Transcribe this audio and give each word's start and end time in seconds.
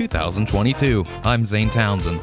2022. 0.00 1.04
I'm 1.24 1.44
Zane 1.44 1.68
Townsend. 1.68 2.22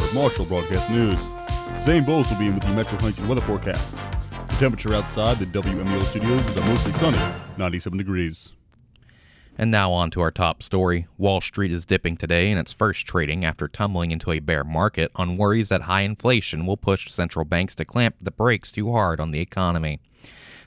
For 0.00 0.14
Marshall 0.14 0.46
Broadcast 0.46 0.90
News, 0.90 1.20
Zane 1.84 2.02
Bowles 2.02 2.28
will 2.28 2.38
be 2.40 2.46
in 2.46 2.54
with 2.54 2.64
the 2.64 2.70
Metro 2.70 2.98
Huntington 2.98 3.28
weather 3.28 3.40
forecast. 3.40 3.94
The 4.32 4.56
temperature 4.58 4.92
outside 4.92 5.38
the 5.38 5.46
WMEL 5.46 6.02
studios 6.06 6.44
is 6.48 6.56
mostly 6.56 6.92
sunny, 6.94 7.20
97 7.56 7.98
degrees. 7.98 8.50
And 9.60 9.72
now 9.72 9.90
on 9.90 10.12
to 10.12 10.20
our 10.20 10.30
top 10.30 10.62
story. 10.62 11.08
Wall 11.18 11.40
Street 11.40 11.72
is 11.72 11.84
dipping 11.84 12.16
today 12.16 12.48
in 12.48 12.58
its 12.58 12.72
first 12.72 13.04
trading 13.06 13.44
after 13.44 13.66
tumbling 13.66 14.12
into 14.12 14.30
a 14.30 14.38
bear 14.38 14.62
market 14.62 15.10
on 15.16 15.36
worries 15.36 15.68
that 15.68 15.82
high 15.82 16.02
inflation 16.02 16.64
will 16.64 16.76
push 16.76 17.10
central 17.10 17.44
banks 17.44 17.74
to 17.74 17.84
clamp 17.84 18.14
the 18.20 18.30
brakes 18.30 18.70
too 18.70 18.92
hard 18.92 19.18
on 19.18 19.32
the 19.32 19.40
economy. 19.40 19.98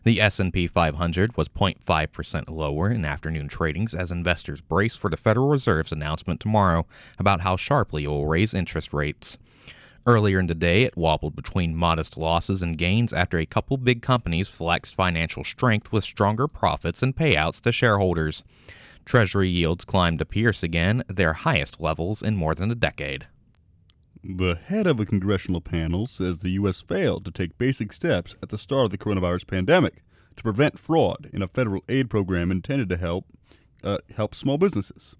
The 0.04 0.20
S&P 0.20 0.68
500 0.68 1.38
was 1.38 1.48
0.5% 1.48 2.50
lower 2.50 2.92
in 2.92 3.06
afternoon 3.06 3.48
tradings 3.48 3.96
as 3.96 4.12
investors 4.12 4.60
brace 4.60 4.98
for 4.98 5.10
the 5.10 5.16
Federal 5.16 5.48
Reserve's 5.48 5.94
announcement 5.94 6.42
tomorrow 6.42 6.86
about 7.18 7.42
how 7.42 7.56
sharply 7.56 8.04
it 8.04 8.08
will 8.08 8.28
raise 8.28 8.54
interest 8.54 8.92
rates. 8.92 9.38
Earlier 10.06 10.40
in 10.40 10.48
the 10.48 10.56
day, 10.56 10.82
it 10.82 10.98
wobbled 10.98 11.38
between 11.38 11.78
modest 11.78 12.18
losses 12.18 12.62
and 12.62 12.78
gains 12.78 13.14
after 13.14 13.38
a 13.38 13.46
couple 13.46 13.78
big 13.78 14.02
companies 14.02 14.50
flexed 14.50 14.96
financial 14.96 15.46
strength 15.46 15.94
with 15.94 16.04
stronger 16.04 16.50
profits 16.50 17.02
and 17.02 17.16
payouts 17.16 17.62
to 17.62 17.72
shareholders. 17.72 18.44
Treasury 19.06 19.50
yields 19.50 19.86
climbed 19.86 20.20
to 20.20 20.26
pierce 20.26 20.64
again 20.64 21.04
their 21.08 21.34
highest 21.34 21.82
levels 21.82 22.22
in 22.22 22.36
more 22.36 22.56
than 22.56 22.72
a 22.72 22.76
decade. 22.76 23.28
The 24.24 24.56
head 24.56 24.86
of 24.86 25.00
a 25.00 25.06
congressional 25.06 25.62
panel 25.62 26.06
says 26.06 26.40
the 26.40 26.52
U.S. 26.52 26.82
failed 26.82 27.26
to 27.26 27.32
take 27.32 27.58
basic 27.58 27.92
steps 27.92 28.36
at 28.44 28.50
the 28.50 28.58
start 28.58 28.86
of 28.86 28.92
the 28.92 28.98
coronavirus 28.98 29.48
pandemic 29.48 30.04
to 30.36 30.44
prevent 30.44 30.78
fraud 30.78 31.30
in 31.34 31.42
a 31.42 31.48
federal 31.48 31.84
aid 31.90 32.10
program 32.10 32.52
intended 32.52 32.90
to 32.90 32.98
help 32.98 33.26
uh, 33.84 33.98
help 34.16 34.36
small 34.36 34.60
businesses. 34.60 35.16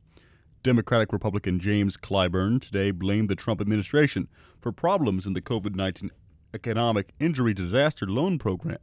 Democratic 0.62 1.12
Republican 1.12 1.60
James 1.60 1.98
Clyburn 1.98 2.62
today 2.62 2.92
blamed 2.92 3.28
the 3.28 3.36
Trump 3.36 3.60
administration 3.60 4.28
for 4.60 4.72
problems 4.72 5.26
in 5.26 5.34
the 5.34 5.42
COVID 5.42 5.76
19 5.76 6.12
economic 6.54 7.14
injury 7.20 7.54
disaster 7.54 8.06
loan 8.06 8.40
program. 8.40 8.80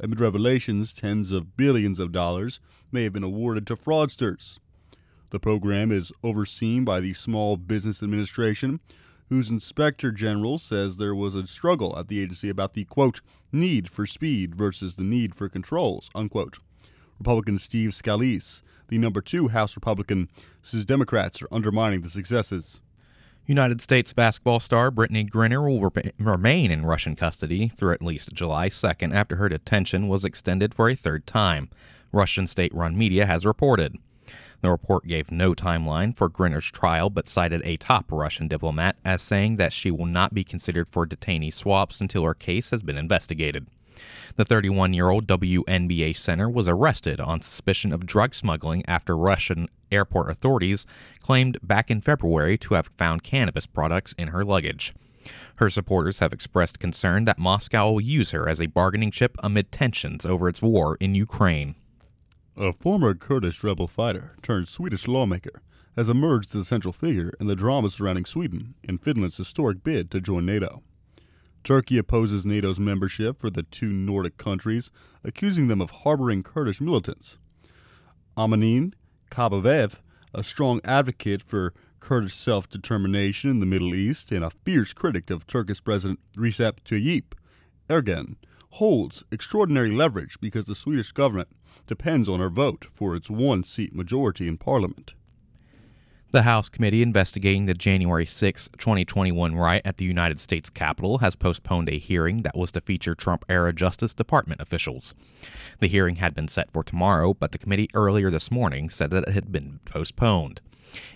Amid 0.00 0.20
revelations, 0.20 0.92
tens 0.92 1.32
of 1.32 1.56
billions 1.56 1.98
of 1.98 2.12
dollars 2.12 2.60
may 2.92 3.04
have 3.04 3.12
been 3.12 3.24
awarded 3.24 3.66
to 3.66 3.76
fraudsters. 3.76 4.58
The 5.30 5.40
program 5.40 5.92
is 5.92 6.12
overseen 6.22 6.84
by 6.84 7.00
the 7.00 7.12
Small 7.12 7.56
Business 7.56 8.02
Administration, 8.02 8.80
whose 9.28 9.50
inspector 9.50 10.10
general 10.10 10.58
says 10.58 10.96
there 10.96 11.14
was 11.14 11.34
a 11.34 11.46
struggle 11.46 11.98
at 11.98 12.08
the 12.08 12.20
agency 12.20 12.48
about 12.48 12.74
the 12.74 12.84
quote 12.84 13.20
need 13.52 13.90
for 13.90 14.06
speed 14.06 14.54
versus 14.54 14.94
the 14.94 15.02
need 15.02 15.34
for 15.34 15.48
controls 15.48 16.10
unquote. 16.14 16.58
Republican 17.18 17.58
Steve 17.58 17.90
Scalise, 17.90 18.62
the 18.88 18.98
number 18.98 19.20
two 19.20 19.48
House 19.48 19.76
Republican, 19.76 20.28
says 20.62 20.84
Democrats 20.84 21.42
are 21.42 21.48
undermining 21.50 22.02
the 22.02 22.08
successes. 22.08 22.80
United 23.48 23.80
States 23.80 24.12
basketball 24.12 24.60
star 24.60 24.90
Brittney 24.90 25.26
Griner 25.26 25.66
will 25.66 25.80
re- 25.88 26.12
remain 26.18 26.70
in 26.70 26.84
Russian 26.84 27.16
custody 27.16 27.68
through 27.68 27.94
at 27.94 28.02
least 28.02 28.34
July 28.34 28.68
2nd 28.68 29.14
after 29.14 29.36
her 29.36 29.48
detention 29.48 30.06
was 30.06 30.22
extended 30.22 30.74
for 30.74 30.90
a 30.90 30.94
third 30.94 31.26
time, 31.26 31.70
Russian 32.12 32.46
state 32.46 32.74
run 32.74 32.94
media 32.98 33.24
has 33.24 33.46
reported. 33.46 33.96
The 34.60 34.70
report 34.70 35.06
gave 35.06 35.30
no 35.30 35.54
timeline 35.54 36.14
for 36.14 36.28
Griner's 36.28 36.70
trial, 36.70 37.08
but 37.08 37.30
cited 37.30 37.62
a 37.64 37.78
top 37.78 38.12
Russian 38.12 38.48
diplomat 38.48 38.96
as 39.02 39.22
saying 39.22 39.56
that 39.56 39.72
she 39.72 39.90
will 39.90 40.04
not 40.04 40.34
be 40.34 40.44
considered 40.44 40.86
for 40.86 41.06
detainee 41.06 41.54
swaps 41.54 42.02
until 42.02 42.24
her 42.24 42.34
case 42.34 42.68
has 42.68 42.82
been 42.82 42.98
investigated. 42.98 43.66
The 44.36 44.44
31 44.44 44.94
year 44.94 45.10
old 45.10 45.26
WNBA 45.26 46.16
center 46.16 46.48
was 46.48 46.68
arrested 46.68 47.20
on 47.20 47.42
suspicion 47.42 47.92
of 47.92 48.06
drug 48.06 48.34
smuggling 48.34 48.84
after 48.86 49.16
Russian 49.16 49.68
airport 49.90 50.30
authorities 50.30 50.86
claimed 51.20 51.58
back 51.62 51.90
in 51.90 52.00
February 52.00 52.58
to 52.58 52.74
have 52.74 52.90
found 52.96 53.22
cannabis 53.22 53.66
products 53.66 54.14
in 54.18 54.28
her 54.28 54.44
luggage. 54.44 54.94
Her 55.56 55.70
supporters 55.70 56.20
have 56.20 56.32
expressed 56.32 56.78
concern 56.78 57.24
that 57.24 57.38
Moscow 57.38 57.92
will 57.92 58.00
use 58.00 58.30
her 58.30 58.48
as 58.48 58.60
a 58.60 58.66
bargaining 58.66 59.10
chip 59.10 59.36
amid 59.42 59.72
tensions 59.72 60.24
over 60.24 60.48
its 60.48 60.62
war 60.62 60.96
in 61.00 61.14
Ukraine. 61.14 61.74
A 62.56 62.72
former 62.72 63.14
Kurdish 63.14 63.62
rebel 63.62 63.86
fighter 63.86 64.36
turned 64.42 64.68
Swedish 64.68 65.06
lawmaker 65.06 65.62
has 65.96 66.08
emerged 66.08 66.54
as 66.54 66.62
a 66.62 66.64
central 66.64 66.92
figure 66.92 67.32
in 67.40 67.46
the 67.46 67.56
drama 67.56 67.90
surrounding 67.90 68.24
Sweden 68.24 68.74
and 68.86 69.02
Finland's 69.02 69.36
historic 69.36 69.82
bid 69.82 70.10
to 70.12 70.20
join 70.20 70.46
NATO. 70.46 70.82
Turkey 71.68 71.98
opposes 71.98 72.46
NATO's 72.46 72.80
membership 72.80 73.38
for 73.38 73.50
the 73.50 73.62
two 73.62 73.92
Nordic 73.92 74.38
countries, 74.38 74.90
accusing 75.22 75.68
them 75.68 75.82
of 75.82 75.90
harboring 75.90 76.42
Kurdish 76.42 76.80
militants. 76.80 77.36
Amineh 78.38 78.94
Kakabaveh, 79.30 79.98
a 80.32 80.42
strong 80.42 80.80
advocate 80.82 81.42
for 81.42 81.74
Kurdish 82.00 82.32
self 82.32 82.70
determination 82.70 83.50
in 83.50 83.60
the 83.60 83.66
Middle 83.66 83.94
East 83.94 84.32
and 84.32 84.42
a 84.42 84.48
fierce 84.64 84.94
critic 84.94 85.28
of 85.28 85.46
Turkish 85.46 85.84
President 85.84 86.20
Recep 86.38 86.78
Tayyip 86.86 87.34
Erdogan, 87.90 88.36
holds 88.70 89.22
extraordinary 89.30 89.90
leverage 89.90 90.40
because 90.40 90.64
the 90.64 90.74
Swedish 90.74 91.12
government 91.12 91.50
depends 91.86 92.30
on 92.30 92.40
her 92.40 92.48
vote 92.48 92.86
for 92.90 93.14
its 93.14 93.28
one 93.28 93.62
seat 93.62 93.94
majority 93.94 94.48
in 94.48 94.56
parliament. 94.56 95.12
The 96.30 96.42
House 96.42 96.68
committee 96.68 97.00
investigating 97.00 97.64
the 97.64 97.72
January 97.72 98.26
6, 98.26 98.68
2021 98.78 99.54
riot 99.54 99.80
at 99.86 99.96
the 99.96 100.04
United 100.04 100.38
States 100.38 100.68
Capitol 100.68 101.18
has 101.18 101.34
postponed 101.34 101.88
a 101.88 101.96
hearing 101.98 102.42
that 102.42 102.54
was 102.54 102.70
to 102.72 102.82
feature 102.82 103.14
Trump 103.14 103.46
era 103.48 103.72
Justice 103.72 104.12
Department 104.12 104.60
officials. 104.60 105.14
The 105.80 105.86
hearing 105.86 106.16
had 106.16 106.34
been 106.34 106.46
set 106.46 106.70
for 106.70 106.84
tomorrow, 106.84 107.32
but 107.32 107.52
the 107.52 107.58
committee 107.58 107.88
earlier 107.94 108.28
this 108.28 108.50
morning 108.50 108.90
said 108.90 109.10
that 109.12 109.26
it 109.26 109.32
had 109.32 109.50
been 109.50 109.80
postponed. 109.86 110.60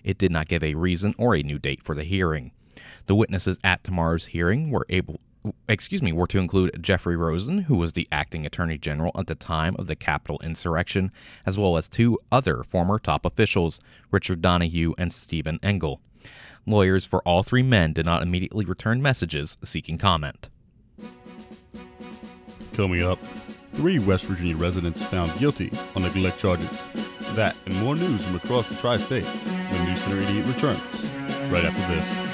It 0.02 0.16
did 0.16 0.32
not 0.32 0.48
give 0.48 0.64
a 0.64 0.76
reason 0.76 1.14
or 1.18 1.36
a 1.36 1.42
new 1.42 1.58
date 1.58 1.82
for 1.84 1.94
the 1.94 2.04
hearing. 2.04 2.52
The 3.04 3.14
witnesses 3.14 3.58
at 3.62 3.84
tomorrow's 3.84 4.26
hearing 4.28 4.70
were 4.70 4.86
able 4.88 5.20
excuse 5.68 6.02
me, 6.02 6.12
were 6.12 6.26
to 6.26 6.38
include 6.38 6.82
Jeffrey 6.82 7.16
Rosen, 7.16 7.58
who 7.58 7.76
was 7.76 7.92
the 7.92 8.08
acting 8.12 8.46
attorney 8.46 8.78
general 8.78 9.12
at 9.16 9.26
the 9.26 9.34
time 9.34 9.74
of 9.78 9.86
the 9.86 9.96
Capitol 9.96 10.40
insurrection, 10.42 11.10
as 11.46 11.58
well 11.58 11.76
as 11.76 11.88
two 11.88 12.18
other 12.30 12.62
former 12.64 12.98
top 12.98 13.24
officials, 13.24 13.80
Richard 14.10 14.40
Donoghue 14.40 14.94
and 14.98 15.12
Stephen 15.12 15.58
Engel. 15.62 16.00
Lawyers 16.66 17.04
for 17.04 17.20
all 17.22 17.42
three 17.42 17.62
men 17.62 17.92
did 17.92 18.06
not 18.06 18.22
immediately 18.22 18.64
return 18.64 19.02
messages 19.02 19.56
seeking 19.64 19.98
comment. 19.98 20.48
Coming 22.74 23.02
up, 23.02 23.18
three 23.74 23.98
West 23.98 24.24
Virginia 24.24 24.56
residents 24.56 25.02
found 25.02 25.36
guilty 25.38 25.72
on 25.96 26.02
neglect 26.02 26.38
charges. 26.38 26.70
That 27.34 27.56
and 27.66 27.76
more 27.80 27.96
news 27.96 28.24
from 28.24 28.36
across 28.36 28.68
the 28.68 28.76
tri 28.76 28.96
state 28.96 29.24
when 29.24 29.84
News 29.86 30.00
Center 30.02 30.20
88 30.20 30.46
returns 30.46 31.12
right 31.50 31.64
after 31.64 31.94
this. 31.94 32.31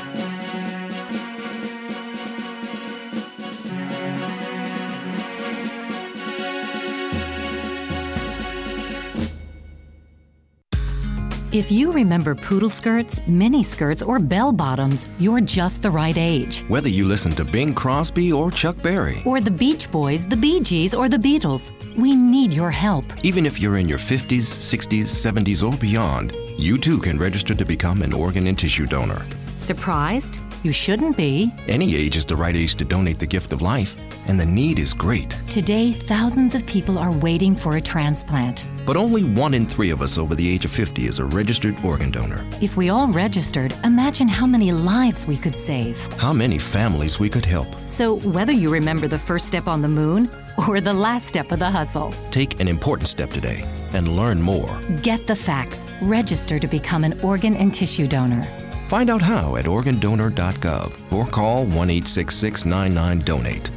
If 11.50 11.72
you 11.72 11.90
remember 11.90 12.34
poodle 12.34 12.68
skirts, 12.68 13.26
mini 13.26 13.62
skirts, 13.62 14.02
or 14.02 14.18
bell 14.18 14.52
bottoms, 14.52 15.06
you're 15.18 15.40
just 15.40 15.80
the 15.80 15.90
right 15.90 16.16
age. 16.18 16.62
Whether 16.68 16.90
you 16.90 17.06
listen 17.08 17.32
to 17.36 17.44
Bing 17.44 17.72
Crosby 17.72 18.30
or 18.32 18.50
Chuck 18.50 18.76
Berry, 18.82 19.22
Or 19.24 19.40
the 19.40 19.50
Beach 19.50 19.90
Boys, 19.90 20.26
the 20.26 20.36
Bee 20.36 20.60
Gees, 20.60 20.92
or 20.92 21.08
the 21.08 21.16
Beatles, 21.16 21.72
we 21.96 22.14
need 22.14 22.52
your 22.52 22.70
help. 22.70 23.06
even 23.22 23.46
if 23.46 23.58
you're 23.58 23.78
in 23.78 23.88
your 23.88 23.98
50s, 23.98 24.44
60s, 24.44 25.06
70s, 25.06 25.62
or 25.62 25.74
beyond, 25.78 26.34
you 26.58 26.76
too 26.76 26.98
can 26.98 27.16
register 27.18 27.54
to 27.54 27.64
become 27.64 28.02
an 28.02 28.12
organ 28.12 28.46
and 28.46 28.58
tissue 28.58 28.84
donor. 28.86 29.24
Surprised? 29.56 30.40
You 30.64 30.72
shouldn't 30.72 31.16
be. 31.16 31.52
Any 31.68 31.94
age 31.94 32.16
is 32.16 32.24
the 32.26 32.34
right 32.34 32.54
age 32.56 32.74
to 32.76 32.84
donate 32.84 33.18
the 33.20 33.26
gift 33.26 33.52
of 33.52 33.62
life, 33.62 33.94
and 34.26 34.38
the 34.40 34.44
need 34.46 34.78
is 34.80 34.92
great. 34.92 35.30
Today, 35.48 35.92
thousands 35.92 36.54
of 36.56 36.66
people 36.66 36.98
are 36.98 37.12
waiting 37.18 37.54
for 37.54 37.76
a 37.76 37.80
transplant. 37.80 38.66
But 38.84 38.96
only 38.96 39.22
one 39.22 39.54
in 39.54 39.66
three 39.66 39.90
of 39.90 40.02
us 40.02 40.18
over 40.18 40.34
the 40.34 40.48
age 40.48 40.64
of 40.64 40.70
50 40.72 41.06
is 41.06 41.20
a 41.20 41.24
registered 41.24 41.76
organ 41.84 42.10
donor. 42.10 42.44
If 42.60 42.76
we 42.76 42.88
all 42.90 43.06
registered, 43.08 43.72
imagine 43.84 44.26
how 44.26 44.46
many 44.46 44.72
lives 44.72 45.26
we 45.26 45.36
could 45.36 45.54
save. 45.54 45.96
How 46.14 46.32
many 46.32 46.58
families 46.58 47.20
we 47.20 47.28
could 47.28 47.44
help. 47.44 47.68
So, 47.86 48.18
whether 48.20 48.52
you 48.52 48.68
remember 48.70 49.06
the 49.06 49.18
first 49.18 49.46
step 49.46 49.68
on 49.68 49.80
the 49.80 49.88
moon 49.88 50.28
or 50.66 50.80
the 50.80 50.92
last 50.92 51.28
step 51.28 51.52
of 51.52 51.60
the 51.60 51.70
hustle, 51.70 52.12
Take 52.32 52.58
an 52.60 52.66
important 52.66 53.08
step 53.08 53.30
today 53.30 53.62
and 53.92 54.16
learn 54.16 54.42
more. 54.42 54.80
get 55.02 55.26
the 55.26 55.36
facts. 55.36 55.88
Register 56.02 56.58
to 56.58 56.66
become 56.66 57.04
an 57.04 57.18
organ 57.22 57.54
and 57.56 57.72
tissue 57.72 58.06
donor. 58.08 58.44
Find 58.88 59.10
out 59.10 59.20
how 59.20 59.56
at 59.56 59.66
organdonor.gov 59.66 61.12
or 61.12 61.26
call 61.26 61.64
1 61.64 61.90
866 61.90 62.64
99 62.64 63.18
Donate. 63.18 63.70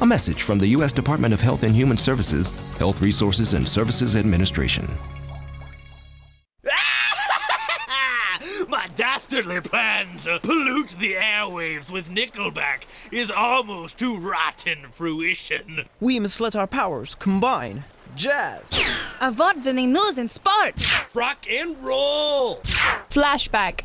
A 0.00 0.06
message 0.06 0.42
from 0.42 0.58
the 0.58 0.68
U.S. 0.68 0.90
Department 0.90 1.34
of 1.34 1.40
Health 1.42 1.64
and 1.64 1.76
Human 1.76 1.98
Services, 1.98 2.52
Health 2.78 3.02
Resources 3.02 3.52
and 3.52 3.68
Services 3.68 4.16
Administration. 4.16 4.88
My 8.66 8.88
dastardly 8.96 9.60
plan 9.60 10.16
to 10.20 10.40
pollute 10.40 10.96
the 10.98 11.12
airwaves 11.12 11.92
with 11.92 12.08
Nickelback 12.08 12.84
is 13.12 13.30
almost 13.30 13.98
to 13.98 14.16
rotten 14.16 14.86
fruition. 14.92 15.86
We 16.00 16.18
must 16.18 16.40
let 16.40 16.56
our 16.56 16.66
powers 16.66 17.14
combine. 17.14 17.84
Jazz. 18.16 18.82
Award-winning 19.20 19.92
news 19.92 20.16
and 20.16 20.30
sports. 20.30 20.90
Rock 21.14 21.44
and 21.50 21.76
roll! 21.84 22.62
Flashback. 23.10 23.82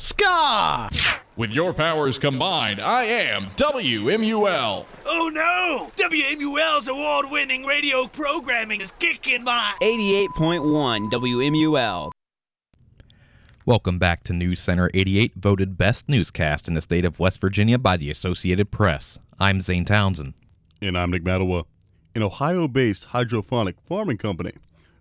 Ska! 0.00 0.88
With 1.36 1.52
your 1.52 1.74
powers 1.74 2.18
combined, 2.18 2.80
I 2.80 3.04
am 3.04 3.48
WMUL. 3.56 4.86
Oh 5.04 5.30
no! 5.30 5.90
WMUL's 6.02 6.88
award 6.88 7.30
winning 7.30 7.66
radio 7.66 8.06
programming 8.06 8.80
is 8.80 8.92
kicking 8.92 9.44
my. 9.44 9.74
88.1 9.82 11.10
WMUL. 11.10 12.12
Welcome 13.66 13.98
back 13.98 14.24
to 14.24 14.32
News 14.32 14.62
Center 14.62 14.90
88, 14.94 15.34
voted 15.36 15.76
best 15.76 16.08
newscast 16.08 16.66
in 16.66 16.72
the 16.72 16.80
state 16.80 17.04
of 17.04 17.20
West 17.20 17.38
Virginia 17.38 17.76
by 17.76 17.98
the 17.98 18.10
Associated 18.10 18.70
Press. 18.70 19.18
I'm 19.38 19.60
Zane 19.60 19.84
Townsend. 19.84 20.32
And 20.80 20.96
I'm 20.96 21.10
Nick 21.10 21.24
Matawa. 21.24 21.64
An 22.14 22.22
Ohio 22.22 22.68
based 22.68 23.04
hydroponic 23.04 23.76
farming 23.82 24.16
company 24.16 24.52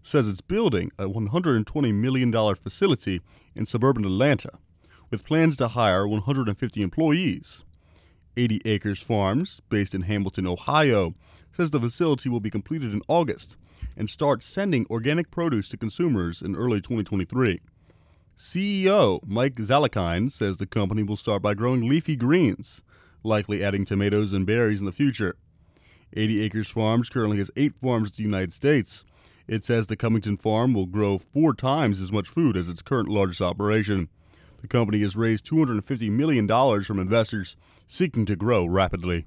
says 0.03 0.27
it's 0.27 0.41
building 0.41 0.91
a 0.99 1.05
$120 1.05 1.93
million 1.93 2.55
facility 2.55 3.21
in 3.55 3.65
suburban 3.65 4.03
Atlanta 4.03 4.59
with 5.09 5.25
plans 5.25 5.57
to 5.57 5.69
hire 5.69 6.07
150 6.07 6.81
employees. 6.81 7.63
80 8.37 8.61
Acres 8.65 9.01
Farms, 9.01 9.61
based 9.69 9.93
in 9.93 10.03
Hamilton, 10.03 10.47
Ohio, 10.47 11.13
says 11.51 11.71
the 11.71 11.79
facility 11.79 12.29
will 12.29 12.39
be 12.39 12.49
completed 12.49 12.93
in 12.93 13.01
August 13.07 13.57
and 13.97 14.09
start 14.09 14.43
sending 14.43 14.85
organic 14.89 15.29
produce 15.31 15.67
to 15.69 15.77
consumers 15.77 16.41
in 16.41 16.55
early 16.55 16.79
2023. 16.79 17.59
CEO 18.37 19.19
Mike 19.27 19.55
Zelkind 19.55 20.31
says 20.31 20.57
the 20.57 20.65
company 20.65 21.03
will 21.03 21.17
start 21.17 21.41
by 21.41 21.53
growing 21.53 21.89
leafy 21.89 22.15
greens, 22.15 22.81
likely 23.23 23.63
adding 23.63 23.83
tomatoes 23.83 24.31
and 24.31 24.45
berries 24.45 24.79
in 24.79 24.85
the 24.85 24.93
future. 24.93 25.35
80 26.13 26.41
Acres 26.43 26.69
Farms 26.69 27.09
currently 27.09 27.37
has 27.37 27.51
eight 27.57 27.73
farms 27.81 28.11
in 28.11 28.15
the 28.15 28.23
United 28.23 28.53
States. 28.53 29.03
It 29.47 29.65
says 29.65 29.87
the 29.87 29.97
Cummington 29.97 30.37
farm 30.37 30.73
will 30.73 30.85
grow 30.85 31.17
four 31.17 31.53
times 31.53 31.99
as 31.99 32.11
much 32.11 32.29
food 32.29 32.55
as 32.55 32.69
its 32.69 32.81
current 32.81 33.09
largest 33.09 33.41
operation. 33.41 34.07
The 34.61 34.67
company 34.67 34.99
has 35.01 35.15
raised 35.15 35.45
$250 35.45 36.09
million 36.11 36.47
from 36.83 36.99
investors 36.99 37.55
seeking 37.87 38.25
to 38.25 38.35
grow 38.35 38.65
rapidly. 38.65 39.25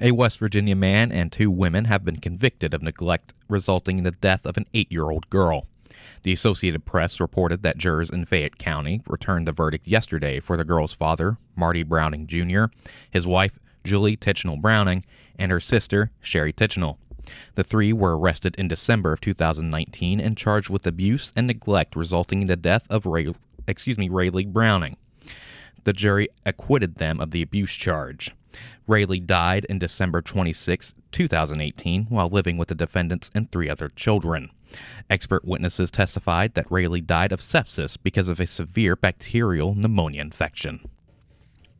A 0.00 0.12
West 0.12 0.38
Virginia 0.38 0.76
man 0.76 1.12
and 1.12 1.30
two 1.30 1.50
women 1.50 1.84
have 1.84 2.04
been 2.04 2.20
convicted 2.20 2.72
of 2.72 2.82
neglect, 2.82 3.34
resulting 3.48 3.98
in 3.98 4.04
the 4.04 4.12
death 4.12 4.46
of 4.46 4.56
an 4.56 4.66
eight 4.72 4.90
year 4.90 5.10
old 5.10 5.28
girl. 5.28 5.66
The 6.22 6.32
Associated 6.32 6.84
Press 6.84 7.20
reported 7.20 7.62
that 7.62 7.78
jurors 7.78 8.10
in 8.10 8.24
Fayette 8.24 8.58
County 8.58 9.02
returned 9.06 9.46
the 9.46 9.52
verdict 9.52 9.86
yesterday 9.86 10.40
for 10.40 10.56
the 10.56 10.64
girl's 10.64 10.92
father, 10.92 11.36
Marty 11.56 11.82
Browning 11.82 12.26
Jr., 12.26 12.64
his 13.10 13.26
wife, 13.26 13.58
Julie 13.84 14.16
Titchenell 14.16 14.60
Browning, 14.60 15.04
and 15.38 15.50
her 15.52 15.60
sister, 15.60 16.10
Sherry 16.20 16.52
Titchenell. 16.52 16.98
The 17.54 17.64
three 17.64 17.92
were 17.92 18.18
arrested 18.18 18.54
in 18.56 18.68
December 18.68 19.12
of 19.12 19.20
2019 19.20 20.20
and 20.20 20.36
charged 20.36 20.70
with 20.70 20.86
abuse 20.86 21.32
and 21.36 21.46
neglect 21.46 21.96
resulting 21.96 22.42
in 22.42 22.48
the 22.48 22.56
death 22.56 22.86
of 22.90 23.06
Ray, 23.06 23.32
excuse 23.70 23.98
me, 23.98 24.08
Rayleigh 24.08 24.46
Browning. 24.46 24.96
The 25.84 25.92
jury 25.92 26.28
acquitted 26.44 26.96
them 26.96 27.20
of 27.20 27.30
the 27.30 27.42
abuse 27.42 27.72
charge. 27.72 28.32
Rayleigh 28.86 29.20
died 29.20 29.64
in 29.66 29.78
December 29.78 30.20
26, 30.20 30.94
2018, 31.12 32.06
while 32.06 32.28
living 32.28 32.58
with 32.58 32.68
the 32.68 32.74
defendants 32.74 33.30
and 33.34 33.50
three 33.50 33.68
other 33.68 33.88
children. 33.88 34.50
Expert 35.08 35.44
witnesses 35.44 35.90
testified 35.90 36.54
that 36.54 36.70
Rayleigh 36.70 37.00
died 37.00 37.32
of 37.32 37.40
sepsis 37.40 37.96
because 38.00 38.28
of 38.28 38.40
a 38.40 38.46
severe 38.46 38.96
bacterial 38.96 39.74
pneumonia 39.74 40.20
infection. 40.20 40.80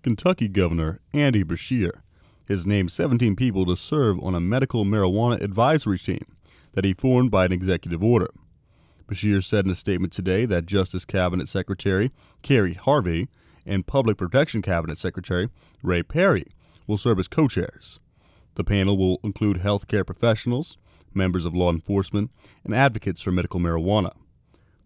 Kentucky 0.03 0.49
Governor 0.49 1.01
Andy 1.13 1.45
Beshear 1.45 2.01
has 2.49 2.67
named 2.67 2.91
17 2.91 3.37
people 3.37 3.67
to 3.67 3.77
serve 3.77 4.19
on 4.23 4.35
a 4.35 4.41
medical 4.41 4.85
marijuana 4.85 5.41
advisory 5.41 5.99
team 5.99 6.25
that 6.73 6.85
he 6.85 6.95
formed 6.95 7.31
by 7.31 7.45
an 7.45 7.53
executive 7.53 8.03
order. 8.03 8.31
Beshear 9.11 9.43
said 9.43 9.65
in 9.65 9.73
a 9.73 9.75
statement 9.75 10.13
today 10.13 10.47
that 10.47 10.67
Justice 10.67 11.05
Cabinet 11.05 11.49
Secretary 11.49 12.13
Kerry 12.43 12.75
Harvey 12.75 13.29
and 13.67 13.87
Public 13.87 14.17
Protection 14.17 14.63
Cabinet 14.63 14.99
Secretary 14.99 15.49
Ray 15.83 16.05
Perry 16.05 16.47
will 16.87 16.97
serve 16.97 17.19
as 17.19 17.27
co 17.27 17.49
chairs. 17.49 17.99
The 18.55 18.63
panel 18.63 18.97
will 18.97 19.19
include 19.25 19.59
healthcare 19.59 20.07
professionals, 20.07 20.77
members 21.13 21.45
of 21.45 21.57
law 21.57 21.71
enforcement, 21.71 22.31
and 22.63 22.73
advocates 22.73 23.21
for 23.21 23.33
medical 23.33 23.59
marijuana. 23.59 24.13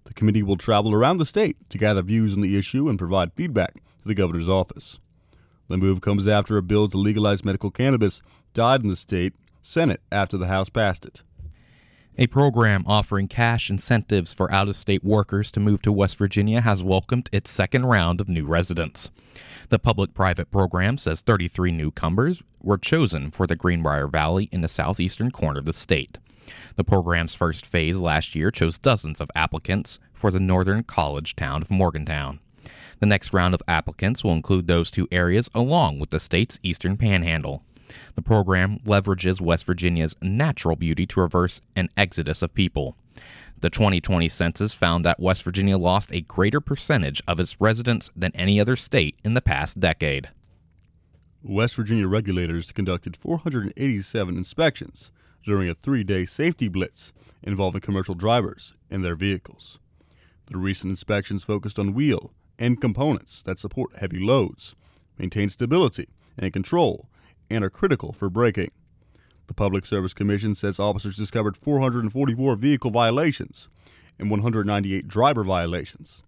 The 0.04 0.14
committee 0.14 0.42
will 0.42 0.56
travel 0.56 0.94
around 0.94 1.18
the 1.18 1.26
state 1.26 1.58
to 1.68 1.78
gather 1.78 2.02
views 2.02 2.32
on 2.32 2.40
the 2.40 2.56
issue 2.56 2.88
and 2.88 2.98
provide 2.98 3.34
feedback 3.34 3.74
to 3.74 4.08
the 4.08 4.14
governor's 4.14 4.48
office. 4.48 4.98
The 5.68 5.76
move 5.76 6.00
comes 6.00 6.26
after 6.26 6.56
a 6.56 6.62
bill 6.62 6.88
to 6.88 6.96
legalize 6.96 7.44
medical 7.44 7.70
cannabis 7.70 8.22
died 8.54 8.82
in 8.82 8.88
the 8.88 8.96
state 8.96 9.34
Senate 9.60 10.00
after 10.10 10.38
the 10.38 10.46
House 10.46 10.70
passed 10.70 11.04
it. 11.04 11.22
A 12.16 12.28
program 12.28 12.84
offering 12.86 13.26
cash 13.26 13.68
incentives 13.68 14.32
for 14.32 14.52
out 14.54 14.68
of 14.68 14.76
state 14.76 15.02
workers 15.02 15.50
to 15.50 15.58
move 15.58 15.82
to 15.82 15.90
West 15.90 16.16
Virginia 16.16 16.60
has 16.60 16.84
welcomed 16.84 17.28
its 17.32 17.50
second 17.50 17.86
round 17.86 18.20
of 18.20 18.28
new 18.28 18.46
residents. 18.46 19.10
The 19.68 19.80
public 19.80 20.14
private 20.14 20.48
program 20.48 20.96
says 20.96 21.22
33 21.22 21.72
newcomers 21.72 22.40
were 22.62 22.78
chosen 22.78 23.32
for 23.32 23.48
the 23.48 23.56
Greenbrier 23.56 24.06
Valley 24.06 24.48
in 24.52 24.60
the 24.60 24.68
southeastern 24.68 25.32
corner 25.32 25.58
of 25.58 25.64
the 25.64 25.72
state. 25.72 26.18
The 26.76 26.84
program's 26.84 27.34
first 27.34 27.66
phase 27.66 27.96
last 27.96 28.36
year 28.36 28.52
chose 28.52 28.78
dozens 28.78 29.20
of 29.20 29.28
applicants 29.34 29.98
for 30.12 30.30
the 30.30 30.38
northern 30.38 30.84
college 30.84 31.34
town 31.34 31.62
of 31.62 31.70
Morgantown. 31.70 32.38
The 33.00 33.06
next 33.06 33.32
round 33.32 33.54
of 33.54 33.62
applicants 33.66 34.22
will 34.22 34.34
include 34.34 34.68
those 34.68 34.92
two 34.92 35.08
areas 35.10 35.50
along 35.52 35.98
with 35.98 36.10
the 36.10 36.20
state's 36.20 36.60
eastern 36.62 36.96
panhandle. 36.96 37.64
The 38.14 38.22
program 38.22 38.78
leverages 38.80 39.40
West 39.40 39.64
Virginia's 39.64 40.16
natural 40.20 40.76
beauty 40.76 41.06
to 41.06 41.20
reverse 41.20 41.60
an 41.74 41.88
exodus 41.96 42.42
of 42.42 42.54
people. 42.54 42.96
The 43.60 43.70
2020 43.70 44.28
census 44.28 44.74
found 44.74 45.04
that 45.04 45.20
West 45.20 45.42
Virginia 45.42 45.78
lost 45.78 46.12
a 46.12 46.20
greater 46.20 46.60
percentage 46.60 47.22
of 47.26 47.40
its 47.40 47.60
residents 47.60 48.10
than 48.14 48.32
any 48.34 48.60
other 48.60 48.76
state 48.76 49.18
in 49.24 49.34
the 49.34 49.40
past 49.40 49.80
decade. 49.80 50.28
West 51.42 51.74
Virginia 51.76 52.08
regulators 52.08 52.72
conducted 52.72 53.16
487 53.16 54.36
inspections 54.36 55.10
during 55.44 55.68
a 55.68 55.74
three 55.74 56.02
day 56.04 56.24
safety 56.26 56.68
blitz 56.68 57.12
involving 57.42 57.80
commercial 57.80 58.14
drivers 58.14 58.74
and 58.90 59.04
their 59.04 59.14
vehicles. 59.14 59.78
The 60.46 60.58
recent 60.58 60.90
inspections 60.90 61.44
focused 61.44 61.78
on 61.78 61.94
wheel 61.94 62.32
and 62.58 62.80
components 62.80 63.42
that 63.42 63.58
support 63.58 63.96
heavy 63.96 64.18
loads, 64.20 64.74
maintain 65.18 65.50
stability 65.50 66.08
and 66.36 66.52
control, 66.52 67.08
and 67.54 67.64
are 67.64 67.70
critical 67.70 68.12
for 68.12 68.28
braking. 68.28 68.70
The 69.46 69.54
Public 69.54 69.86
Service 69.86 70.14
Commission 70.14 70.54
says 70.54 70.78
officers 70.78 71.16
discovered 71.16 71.56
444 71.56 72.56
vehicle 72.56 72.90
violations 72.90 73.68
and 74.18 74.30
198 74.30 75.06
driver 75.06 75.44
violations. 75.44 76.22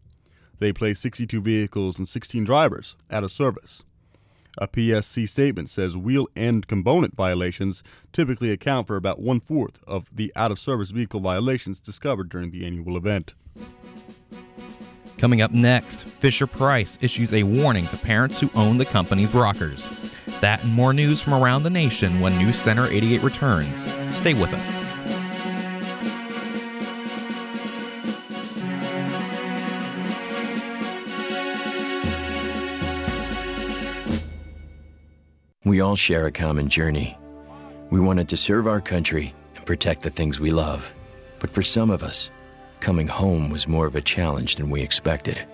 They 0.59 0.73
placed 0.73 1.02
62 1.02 1.40
vehicles 1.40 1.99
and 1.99 2.09
16 2.09 2.45
drivers 2.45 2.97
out 3.11 3.25
of 3.25 3.33
service. 3.33 3.83
A 4.59 4.66
PSC 4.66 5.28
statement 5.28 5.68
says 5.68 5.99
wheel 5.99 6.28
end 6.35 6.66
component 6.66 7.14
violations 7.14 7.83
typically 8.12 8.50
account 8.50 8.87
for 8.87 8.97
about 8.97 9.21
one 9.21 9.40
fourth 9.40 9.83
of 9.87 10.09
the 10.11 10.33
out 10.35 10.50
of 10.50 10.59
service 10.59 10.90
vehicle 10.90 11.21
violations 11.21 11.78
discovered 11.78 12.30
during 12.30 12.50
the 12.50 12.64
annual 12.64 12.97
event. 12.97 13.35
Coming 15.18 15.40
up 15.42 15.50
next, 15.50 16.04
Fisher 16.04 16.47
Price 16.47 16.99
issues 17.00 17.33
a 17.33 17.42
warning 17.42 17.87
to 17.88 17.97
parents 17.97 18.40
who 18.40 18.50
own 18.54 18.78
the 18.78 18.85
company's 18.85 19.35
rockers. 19.35 19.87
That 20.40 20.62
and 20.62 20.75
more 20.75 20.93
news 20.93 21.21
from 21.21 21.35
around 21.35 21.62
the 21.62 21.71
nation 21.71 22.21
when 22.21 22.37
News 22.37 22.59
Center 22.59 22.87
88 22.87 23.23
returns. 23.23 23.87
Stay 24.14 24.35
with 24.35 24.52
us. 24.52 24.97
We 35.64 35.81
all 35.81 35.97
share 35.97 36.26
a 36.26 36.31
common 36.31 36.69
journey. 36.69 37.19
We 37.90 37.99
wanted 37.99 38.28
to 38.28 38.37
serve 38.37 38.69
our 38.69 38.81
country 38.81 39.35
and 39.57 39.66
protect 39.66 40.02
the 40.02 40.11
things 40.11 40.38
we 40.38 40.52
love. 40.52 40.93
But 41.40 41.50
for 41.50 41.62
some 41.62 41.90
of 41.90 42.05
us, 42.05 42.31
coming 42.78 43.09
home 43.09 43.50
was 43.50 43.66
more 43.66 43.87
of 43.87 43.97
a 43.97 44.00
challenge 44.00 44.57
than 44.57 44.71
we 44.71 44.81
expected. 44.81 45.45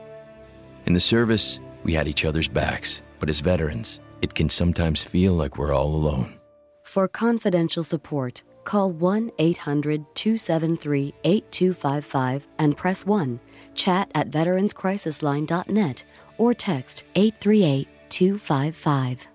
In 0.84 0.92
the 0.92 1.00
service, 1.00 1.60
we 1.82 1.94
had 1.94 2.08
each 2.08 2.26
other's 2.26 2.46
backs, 2.46 3.00
but 3.20 3.30
as 3.30 3.40
veterans, 3.40 4.00
it 4.22 4.34
can 4.34 4.48
sometimes 4.48 5.02
feel 5.02 5.34
like 5.34 5.58
we're 5.58 5.74
all 5.74 5.94
alone. 5.94 6.38
For 6.82 7.08
confidential 7.08 7.84
support, 7.84 8.42
call 8.64 8.92
1 8.92 9.32
800 9.38 10.04
273 10.14 11.14
8255 11.24 12.48
and 12.58 12.76
press 12.76 13.04
1. 13.04 13.40
Chat 13.74 14.10
at 14.14 14.30
veteranscrisisline.net 14.30 16.04
or 16.38 16.54
text 16.54 17.04
838 17.14 17.88
255. 18.08 19.31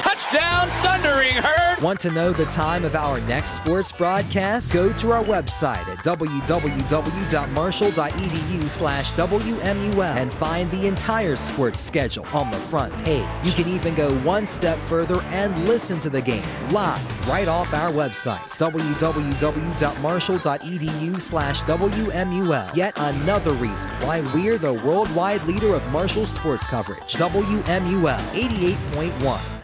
Touchdown, 0.00 0.68
Thundering 0.82 1.34
Herd! 1.34 1.82
Want 1.82 2.00
to 2.00 2.10
know 2.10 2.32
the 2.32 2.46
time 2.46 2.84
of 2.84 2.96
our 2.96 3.20
next 3.20 3.50
sports 3.50 3.92
broadcast? 3.92 4.72
Go 4.72 4.92
to 4.94 5.12
our 5.12 5.22
website 5.24 5.86
at 5.88 6.02
www.marshall.edu 6.04 8.62
slash 8.64 9.12
WMUL 9.12 10.16
and 10.16 10.32
find 10.32 10.70
the 10.70 10.86
entire 10.86 11.36
sports 11.36 11.78
schedule 11.80 12.26
on 12.32 12.50
the 12.50 12.56
front 12.56 12.96
page. 13.04 13.28
You 13.44 13.52
can 13.52 13.68
even 13.68 13.94
go 13.94 14.14
one 14.20 14.46
step 14.46 14.78
further 14.80 15.20
and 15.24 15.68
listen 15.68 16.00
to 16.00 16.08
the 16.10 16.22
game 16.22 16.42
live 16.70 17.28
right 17.28 17.48
off 17.48 17.74
our 17.74 17.90
website, 17.90 18.40
www.marshall.edu 18.56 21.20
slash 21.20 21.60
WMUL. 21.62 22.74
Yet 22.74 22.98
another 22.98 23.52
reason 23.52 23.90
why 24.00 24.22
we're 24.34 24.56
the 24.58 24.72
worldwide 24.72 25.42
leader 25.44 25.74
of 25.74 25.86
Marshall 25.92 26.26
sports 26.26 26.66
coverage. 26.66 27.14
WMUL 27.14 28.18
88.1. 28.18 29.59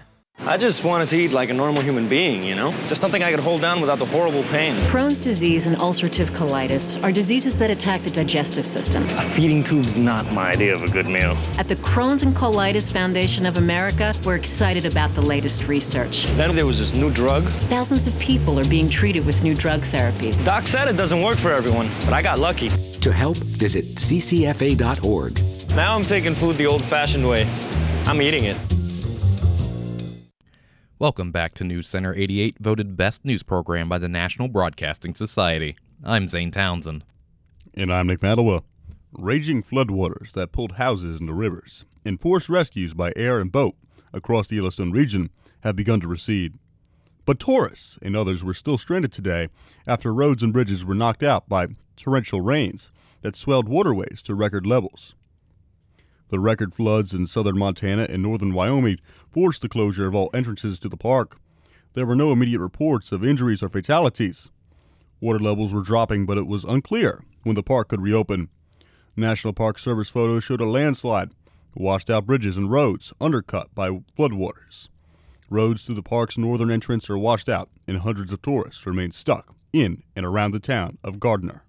I 0.48 0.56
just 0.56 0.84
wanted 0.84 1.08
to 1.08 1.16
eat 1.16 1.32
like 1.32 1.50
a 1.50 1.54
normal 1.54 1.82
human 1.82 2.08
being, 2.08 2.44
you 2.44 2.54
know? 2.54 2.70
Just 2.86 3.00
something 3.00 3.20
I 3.20 3.32
could 3.32 3.40
hold 3.40 3.62
down 3.62 3.80
without 3.80 3.98
the 3.98 4.06
horrible 4.06 4.44
pain. 4.44 4.76
Crohn's 4.86 5.18
disease 5.18 5.66
and 5.66 5.76
ulcerative 5.78 6.30
colitis 6.30 7.02
are 7.02 7.10
diseases 7.10 7.58
that 7.58 7.68
attack 7.68 8.02
the 8.02 8.12
digestive 8.12 8.64
system. 8.64 9.02
A 9.18 9.22
feeding 9.22 9.64
tube's 9.64 9.96
not 9.96 10.30
my 10.30 10.52
idea 10.52 10.72
of 10.72 10.84
a 10.84 10.88
good 10.88 11.06
meal. 11.06 11.36
At 11.58 11.66
the 11.66 11.74
Crohn's 11.74 12.22
and 12.22 12.32
Colitis 12.32 12.92
Foundation 12.92 13.44
of 13.44 13.56
America, 13.56 14.14
we're 14.24 14.36
excited 14.36 14.84
about 14.86 15.10
the 15.14 15.20
latest 15.20 15.66
research. 15.66 16.26
Then 16.36 16.54
there 16.54 16.64
was 16.64 16.78
this 16.78 16.94
new 16.94 17.10
drug. 17.10 17.42
Thousands 17.68 18.06
of 18.06 18.16
people 18.20 18.60
are 18.60 18.68
being 18.68 18.88
treated 18.88 19.26
with 19.26 19.42
new 19.42 19.54
drug 19.54 19.80
therapies. 19.80 20.42
Doc 20.44 20.68
said 20.68 20.86
it 20.86 20.96
doesn't 20.96 21.20
work 21.20 21.38
for 21.38 21.50
everyone, 21.50 21.88
but 22.04 22.12
I 22.12 22.22
got 22.22 22.38
lucky. 22.38 22.68
To 23.00 23.12
help, 23.12 23.36
visit 23.58 23.96
ccfa.org. 23.96 25.40
Now 25.74 25.96
I'm 25.96 26.02
taking 26.02 26.34
food 26.34 26.56
the 26.56 26.66
old 26.66 26.84
fashioned 26.84 27.28
way. 27.28 27.50
I'm 28.06 28.22
eating 28.22 28.44
it. 28.44 28.75
Welcome 30.98 31.30
back 31.30 31.52
to 31.56 31.64
News 31.64 31.86
Center 31.86 32.14
88, 32.14 32.56
voted 32.58 32.96
best 32.96 33.22
news 33.22 33.42
program 33.42 33.86
by 33.86 33.98
the 33.98 34.08
National 34.08 34.48
Broadcasting 34.48 35.14
Society. 35.14 35.76
I'm 36.02 36.26
Zane 36.26 36.50
Townsend. 36.50 37.04
And 37.74 37.92
I'm 37.92 38.06
Nick 38.06 38.20
Matawa. 38.20 38.62
Raging 39.12 39.62
floodwaters 39.62 40.32
that 40.32 40.52
pulled 40.52 40.76
houses 40.76 41.20
into 41.20 41.34
rivers 41.34 41.84
and 42.06 42.18
forced 42.18 42.48
rescues 42.48 42.94
by 42.94 43.12
air 43.14 43.40
and 43.40 43.52
boat 43.52 43.74
across 44.14 44.46
the 44.46 44.56
Yellowstone 44.56 44.90
region 44.90 45.28
have 45.64 45.76
begun 45.76 46.00
to 46.00 46.08
recede. 46.08 46.54
But 47.26 47.40
tourists 47.40 47.98
and 48.00 48.16
others 48.16 48.42
were 48.42 48.54
still 48.54 48.78
stranded 48.78 49.12
today 49.12 49.48
after 49.86 50.14
roads 50.14 50.42
and 50.42 50.50
bridges 50.50 50.82
were 50.82 50.94
knocked 50.94 51.22
out 51.22 51.46
by 51.46 51.66
torrential 51.96 52.40
rains 52.40 52.90
that 53.20 53.36
swelled 53.36 53.68
waterways 53.68 54.22
to 54.22 54.34
record 54.34 54.64
levels. 54.64 55.14
The 56.28 56.40
record 56.40 56.74
floods 56.74 57.14
in 57.14 57.26
southern 57.26 57.56
Montana 57.56 58.06
and 58.08 58.22
northern 58.22 58.52
Wyoming 58.52 58.98
forced 59.36 59.60
the 59.60 59.68
closure 59.68 60.06
of 60.06 60.14
all 60.14 60.30
entrances 60.32 60.78
to 60.78 60.88
the 60.88 60.96
park. 60.96 61.36
There 61.92 62.06
were 62.06 62.16
no 62.16 62.32
immediate 62.32 62.58
reports 62.58 63.12
of 63.12 63.22
injuries 63.22 63.62
or 63.62 63.68
fatalities. 63.68 64.48
Water 65.20 65.38
levels 65.38 65.74
were 65.74 65.82
dropping, 65.82 66.24
but 66.24 66.38
it 66.38 66.46
was 66.46 66.64
unclear 66.64 67.22
when 67.42 67.54
the 67.54 67.62
park 67.62 67.88
could 67.88 68.00
reopen. 68.00 68.48
National 69.14 69.52
Park 69.52 69.78
Service 69.78 70.08
photos 70.08 70.42
showed 70.42 70.62
a 70.62 70.64
landslide, 70.64 71.32
washed 71.74 72.08
out 72.08 72.24
bridges 72.24 72.56
and 72.56 72.70
roads 72.70 73.12
undercut 73.20 73.74
by 73.74 73.90
floodwaters. 74.16 74.88
Roads 75.50 75.82
through 75.82 75.96
the 75.96 76.02
park's 76.02 76.38
northern 76.38 76.70
entrance 76.70 77.10
are 77.10 77.18
washed 77.18 77.50
out, 77.50 77.68
and 77.86 77.98
hundreds 77.98 78.32
of 78.32 78.40
tourists 78.40 78.86
remain 78.86 79.12
stuck 79.12 79.54
in 79.70 80.02
and 80.16 80.24
around 80.24 80.52
the 80.52 80.60
town 80.60 80.96
of 81.04 81.20
Gardiner. 81.20 81.62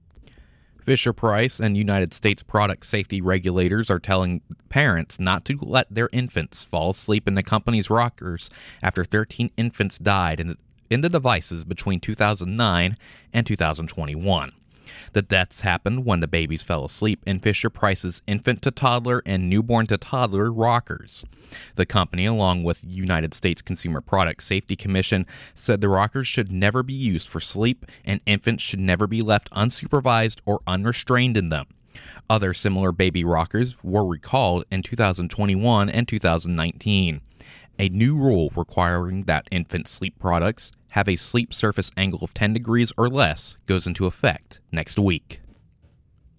Fisher 0.88 1.12
Price 1.12 1.60
and 1.60 1.75
United 1.75 2.13
States 2.13 2.41
product 2.44 2.86
safety 2.86 3.20
regulators 3.20 3.89
are 3.89 4.00
telling 4.00 4.39
parents 4.70 5.20
not 5.20 5.44
to 5.44 5.60
let 5.62 5.94
their 5.94 6.10
infants 6.13 6.63
fall 6.63 6.91
asleep 6.91 7.27
in 7.27 7.36
the 7.36 7.44
company's 7.44 7.89
rockers 7.89 8.50
after 8.82 9.03
13 9.03 9.51
infants 9.58 9.98
died 9.98 10.39
in 10.39 11.01
the, 11.01 11.10
devices 11.10 11.65
between 11.65 12.00
2009 12.00 12.96
and 13.34 13.46
2021. 13.46 14.53
The 15.13 15.22
deaths 15.22 15.62
happened 15.62 16.06
when 16.06 16.20
the 16.20 16.27
babies 16.27 16.63
fell 16.63 16.86
asleep 16.86 17.22
in 17.25 17.39
Fisher 17.39 17.70
Price's 17.70 18.22
infant 18.27 18.62
to 18.63 18.72
toddler 18.72 19.22
and 19.25 19.50
newborn 19.50 19.88
to 19.88 19.98
toddler 19.98 20.51
rockers. 20.51 21.25
The 21.75 21.86
company, 21.86 22.25
along 22.25 22.63
with 22.63 22.84
United 22.86 23.34
States 23.34 23.62
Consumer 23.62 24.01
Product 24.01 24.44
Safety 24.44 24.75
Commission, 24.75 25.25
said 25.56 25.82
the 25.82 25.89
rockers 25.89 26.27
should 26.27 26.51
never 26.51 26.84
be 26.84 26.94
used 26.94 27.27
for 27.27 27.39
sleep 27.39 27.86
and 28.06 28.22
infants 28.25 28.63
should 28.63 28.79
never 28.79 29.08
be 29.08 29.22
left 29.22 29.50
unsupervised 29.51 30.39
or 30.46 30.62
unrestrained 30.67 31.38
in 31.38 31.50
them. 31.50 31.67
Other 32.29 32.53
similar 32.53 32.91
baby 32.91 33.24
rockers 33.24 33.84
were 33.84 34.06
recalled 34.06 34.65
in 34.70 34.84
2021 34.84 35.89
and 35.89 36.08
2019. 36.08 37.22
A 37.79 37.89
new 37.89 38.17
rule 38.17 38.51
requiring 38.56 39.24
that 39.24 39.48
infant 39.51 39.88
sleep 39.88 40.17
products 40.20 40.72
have 40.89 41.08
a 41.08 41.15
sleep 41.15 41.53
surface 41.53 41.91
angle 41.98 42.20
of 42.22 42.34
10 42.34 42.53
degrees 42.53 42.91
or 42.98 43.10
less 43.10 43.58
goes 43.65 43.88
into 43.88 44.06
effect 44.06 44.60
next 44.72 44.98
week. 44.98 45.41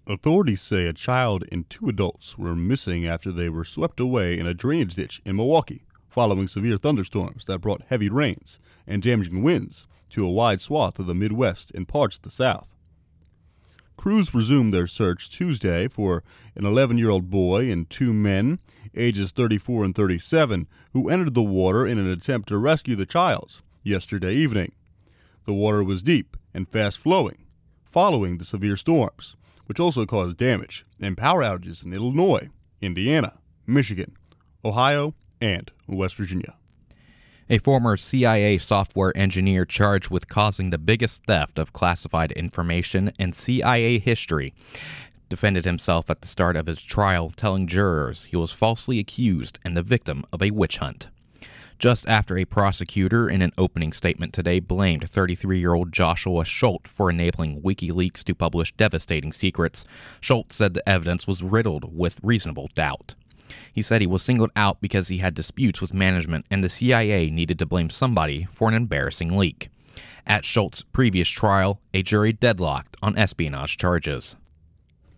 Authorities 0.07 0.62
say 0.62 0.87
a 0.87 0.93
child 0.93 1.45
and 1.52 1.69
two 1.69 1.88
adults 1.88 2.38
were 2.38 2.57
missing 2.57 3.07
after 3.07 3.31
they 3.31 3.49
were 3.49 3.64
swept 3.64 4.00
away 4.00 4.38
in 4.38 4.47
a 4.47 4.55
drainage 4.55 4.95
ditch 4.95 5.21
in 5.25 5.37
Milwaukee 5.37 5.85
following 6.09 6.49
severe 6.49 6.78
thunderstorms 6.78 7.45
that 7.45 7.61
brought 7.61 7.83
heavy 7.88 8.09
rains 8.09 8.59
and 8.87 9.02
damaging 9.02 9.43
winds 9.43 9.87
to 10.09 10.25
a 10.25 10.31
wide 10.31 10.61
swath 10.62 10.99
of 10.99 11.07
the 11.07 11.14
Midwest 11.14 11.71
and 11.75 11.87
parts 11.87 12.17
of 12.17 12.23
the 12.23 12.31
South. 12.31 12.69
Crews 13.99 14.33
resumed 14.33 14.73
their 14.73 14.87
search 14.87 15.28
Tuesday 15.28 15.88
for 15.88 16.23
an 16.55 16.64
11 16.64 16.97
year 16.97 17.11
old 17.11 17.28
boy 17.28 17.71
and 17.71 17.90
two 17.90 18.14
men, 18.14 18.61
ages 18.95 19.33
34 19.33 19.85
and 19.85 19.95
37, 19.95 20.67
who 20.93 21.11
entered 21.11 21.35
the 21.35 21.43
water 21.43 21.87
in 21.87 21.99
an 21.99 22.09
attempt 22.09 22.49
to 22.49 22.57
rescue 22.57 22.97
the 22.97 23.05
child 23.05 23.61
yesterday 23.88 24.35
evening. 24.35 24.73
The 25.47 25.52
water 25.52 25.83
was 25.83 26.02
deep 26.02 26.37
and 26.54 26.68
fast 26.68 26.99
flowing 26.99 27.38
following 27.90 28.38
the 28.38 28.45
severe 28.45 28.76
storms, 28.76 29.35
which 29.66 29.80
also 29.80 30.07
caused 30.07 30.37
damage 30.37 30.85
and 31.00 31.16
power 31.16 31.42
outages 31.42 31.85
in 31.85 31.92
Illinois, 31.92 32.49
Indiana, 32.80 33.38
Michigan, 33.66 34.12
Ohio, 34.64 35.14
and 35.40 35.71
West 35.87 36.16
Virginia. 36.16 36.54
A 37.50 37.59
former 37.59 37.97
CIA 37.97 38.59
software 38.59 39.16
engineer 39.16 39.64
charged 39.64 40.11
with 40.11 40.28
causing 40.28 40.68
the 40.68 40.78
biggest 40.78 41.25
theft 41.25 41.59
of 41.59 41.73
classified 41.73 42.30
information 42.33 43.11
in 43.18 43.33
CIA 43.33 43.99
history 43.99 44.52
defended 45.30 45.64
himself 45.64 46.11
at 46.11 46.21
the 46.21 46.28
start 46.28 46.57
of 46.57 46.66
his 46.66 46.83
trial, 46.83 47.30
telling 47.35 47.66
jurors 47.66 48.25
he 48.25 48.37
was 48.37 48.52
falsely 48.52 48.99
accused 48.99 49.59
and 49.64 49.76
the 49.76 49.83
victim 49.83 50.25
of 50.33 50.42
a 50.42 50.50
witch 50.50 50.78
hunt 50.78 51.09
just 51.78 52.08
after 52.08 52.37
a 52.37 52.44
prosecutor 52.44 53.28
in 53.28 53.40
an 53.40 53.52
opening 53.56 53.92
statement 53.92 54.32
today 54.32 54.58
blamed 54.58 55.08
33 55.08 55.58
year 55.58 55.75
old 55.75 55.92
Joshua 55.92 56.44
Schulte 56.44 56.88
for 56.88 57.08
enabling 57.08 57.62
WikiLeaks 57.62 58.25
to 58.25 58.35
publish 58.35 58.73
devastating 58.73 59.32
secrets. 59.32 59.85
Schulte 60.20 60.52
said 60.52 60.75
the 60.75 60.88
evidence 60.88 61.26
was 61.26 61.42
riddled 61.42 61.97
with 61.97 62.20
reasonable 62.23 62.68
doubt. 62.75 63.14
He 63.73 63.80
said 63.80 64.00
he 64.00 64.06
was 64.06 64.23
singled 64.23 64.50
out 64.56 64.80
because 64.80 65.08
he 65.08 65.18
had 65.18 65.35
disputes 65.35 65.80
with 65.80 65.94
management 65.94 66.47
and 66.50 66.62
the 66.62 66.68
CIA 66.68 67.30
needed 67.30 67.58
to 67.61 67.66
blame 67.66 67.90
somebody 67.90 68.49
for 68.50 68.68
an 68.68 68.75
embarrassing 68.75 69.37
leak. 69.37 69.70
At 70.26 70.44
Schulte's 70.44 70.82
previous 70.82 71.28
trial, 71.28 71.80
a 71.94 72.02
jury 72.02 72.32
deadlocked 72.32 72.97
on 73.00 73.16
espionage 73.16 73.76
charges. 73.76 74.37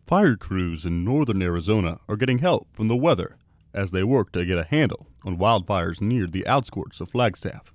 Fire 0.07 0.37
crews 0.37 0.85
in 0.85 1.05
northern 1.05 1.43
Arizona 1.43 2.01
are 2.09 2.17
getting 2.17 2.39
help 2.39 2.69
from 2.73 2.89
the 2.89 2.97
weather 2.97 3.37
as 3.73 3.91
they 3.91 4.05
work 4.05 4.33
to 4.33 4.45
get 4.45 4.59
a 4.59 4.65
handle 4.65 5.07
on 5.25 5.39
wildfires 5.39 6.01
near 6.01 6.27
the 6.27 6.47
outskirts 6.47 7.01
of 7.01 7.11
Flagstaff. 7.11 7.73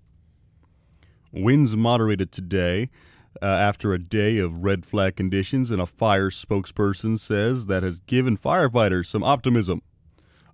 Winds 1.32 1.76
moderated 1.76 2.32
today 2.32 2.90
uh, 3.42 3.46
after 3.46 3.94
a 3.94 4.00
day 4.00 4.38
of 4.38 4.64
red 4.64 4.86
flag 4.86 5.16
conditions, 5.16 5.72
and 5.72 5.82
a 5.82 5.86
fire 5.86 6.30
spokesperson 6.30 7.20
says 7.20 7.66
that 7.66 7.84
has 7.84 8.00
given 8.00 8.38
firefighters 8.38 9.08
some 9.08 9.24
optimism. 9.24 9.82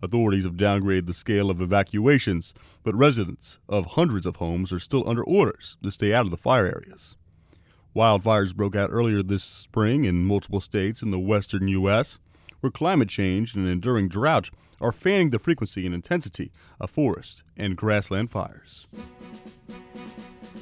Authorities 0.02 0.46
have 0.46 0.56
downgraded 0.56 1.06
the 1.06 1.14
scale 1.14 1.52
of 1.52 1.62
evacuations, 1.62 2.54
but 2.84 2.96
residents 2.96 3.60
of 3.70 3.86
hundreds 3.86 4.26
of 4.26 4.38
homes 4.38 4.74
are 4.74 4.80
still 4.80 5.08
under 5.08 5.24
orders 5.24 5.78
to 5.84 5.92
stay 5.92 6.14
out 6.14 6.26
of 6.26 6.32
the 6.32 6.38
fire 6.38 6.66
areas. 6.66 7.16
Wildfires 7.96 8.56
broke 8.56 8.76
out 8.76 8.90
earlier 8.92 9.22
this 9.22 9.44
spring 9.44 10.06
in 10.06 10.26
multiple 10.26 10.62
states 10.62 11.02
in 11.02 11.12
the 11.12 11.20
western 11.20 11.68
U.S., 11.68 12.20
where 12.62 12.72
climate 12.72 13.10
change 13.10 13.54
and 13.54 13.66
an 13.66 13.72
enduring 13.72 14.08
drought 14.08 14.50
are 14.80 14.92
fanning 14.92 15.30
the 15.30 15.40
frequency 15.40 15.86
and 15.86 15.94
intensity 15.94 16.52
of 16.80 16.90
forest 16.90 17.44
and 17.58 17.76
grassland 17.76 18.32
fires. 18.32 18.88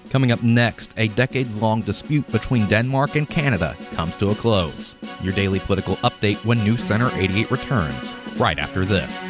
Coming 0.09 0.31
up 0.31 0.41
next, 0.41 0.93
a 0.97 1.07
decades 1.09 1.61
long 1.61 1.81
dispute 1.81 2.27
between 2.31 2.67
Denmark 2.67 3.15
and 3.15 3.29
Canada 3.29 3.77
comes 3.93 4.15
to 4.15 4.29
a 4.29 4.35
close. 4.35 4.95
Your 5.21 5.33
daily 5.33 5.59
political 5.59 5.97
update 5.97 6.43
when 6.45 6.63
News 6.63 6.83
Center 6.83 7.11
88 7.13 7.51
returns, 7.51 8.13
right 8.37 8.57
after 8.57 8.85
this. 8.85 9.29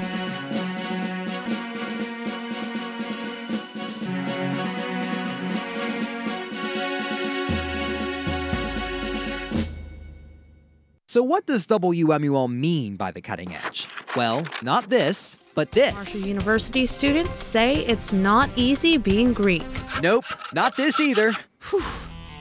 So, 11.09 11.23
what 11.23 11.47
does 11.47 11.65
WMUL 11.65 12.53
mean 12.53 12.95
by 12.95 13.09
the 13.09 13.19
cutting 13.19 13.55
edge? 13.55 13.87
Well, 14.15 14.43
not 14.61 14.91
this, 14.91 15.37
but 15.55 15.71
this. 15.71 15.95
Marshall 15.95 16.27
University 16.29 16.85
students 16.85 17.43
say 17.43 17.77
it's 17.87 18.13
not 18.13 18.47
easy 18.55 18.95
being 18.97 19.33
Greek. 19.33 19.65
Nope, 20.03 20.25
not 20.53 20.77
this 20.77 20.99
either. 20.99 21.33
Whew. 21.71 21.83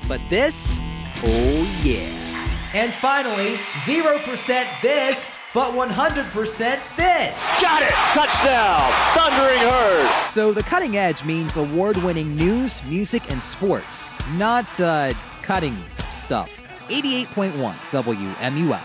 But 0.06 0.20
this? 0.28 0.80
Oh, 1.24 1.80
yeah. 1.82 2.10
And 2.74 2.92
finally, 2.92 3.54
0% 3.54 4.82
this, 4.82 5.38
but 5.54 5.72
100% 5.72 6.78
this. 6.98 7.62
Got 7.62 7.82
it! 7.82 7.94
Touchdown! 8.12 8.92
Thundering 9.14 9.60
herd! 9.60 10.26
So, 10.26 10.52
the 10.52 10.62
cutting 10.62 10.98
edge 10.98 11.24
means 11.24 11.56
award 11.56 11.96
winning 11.96 12.36
news, 12.36 12.84
music, 12.84 13.32
and 13.32 13.42
sports, 13.42 14.12
not 14.36 14.78
uh, 14.78 15.12
cutting 15.40 15.74
stuff. 16.10 16.57
88.1 16.88 17.74
WMUL. 17.90 18.80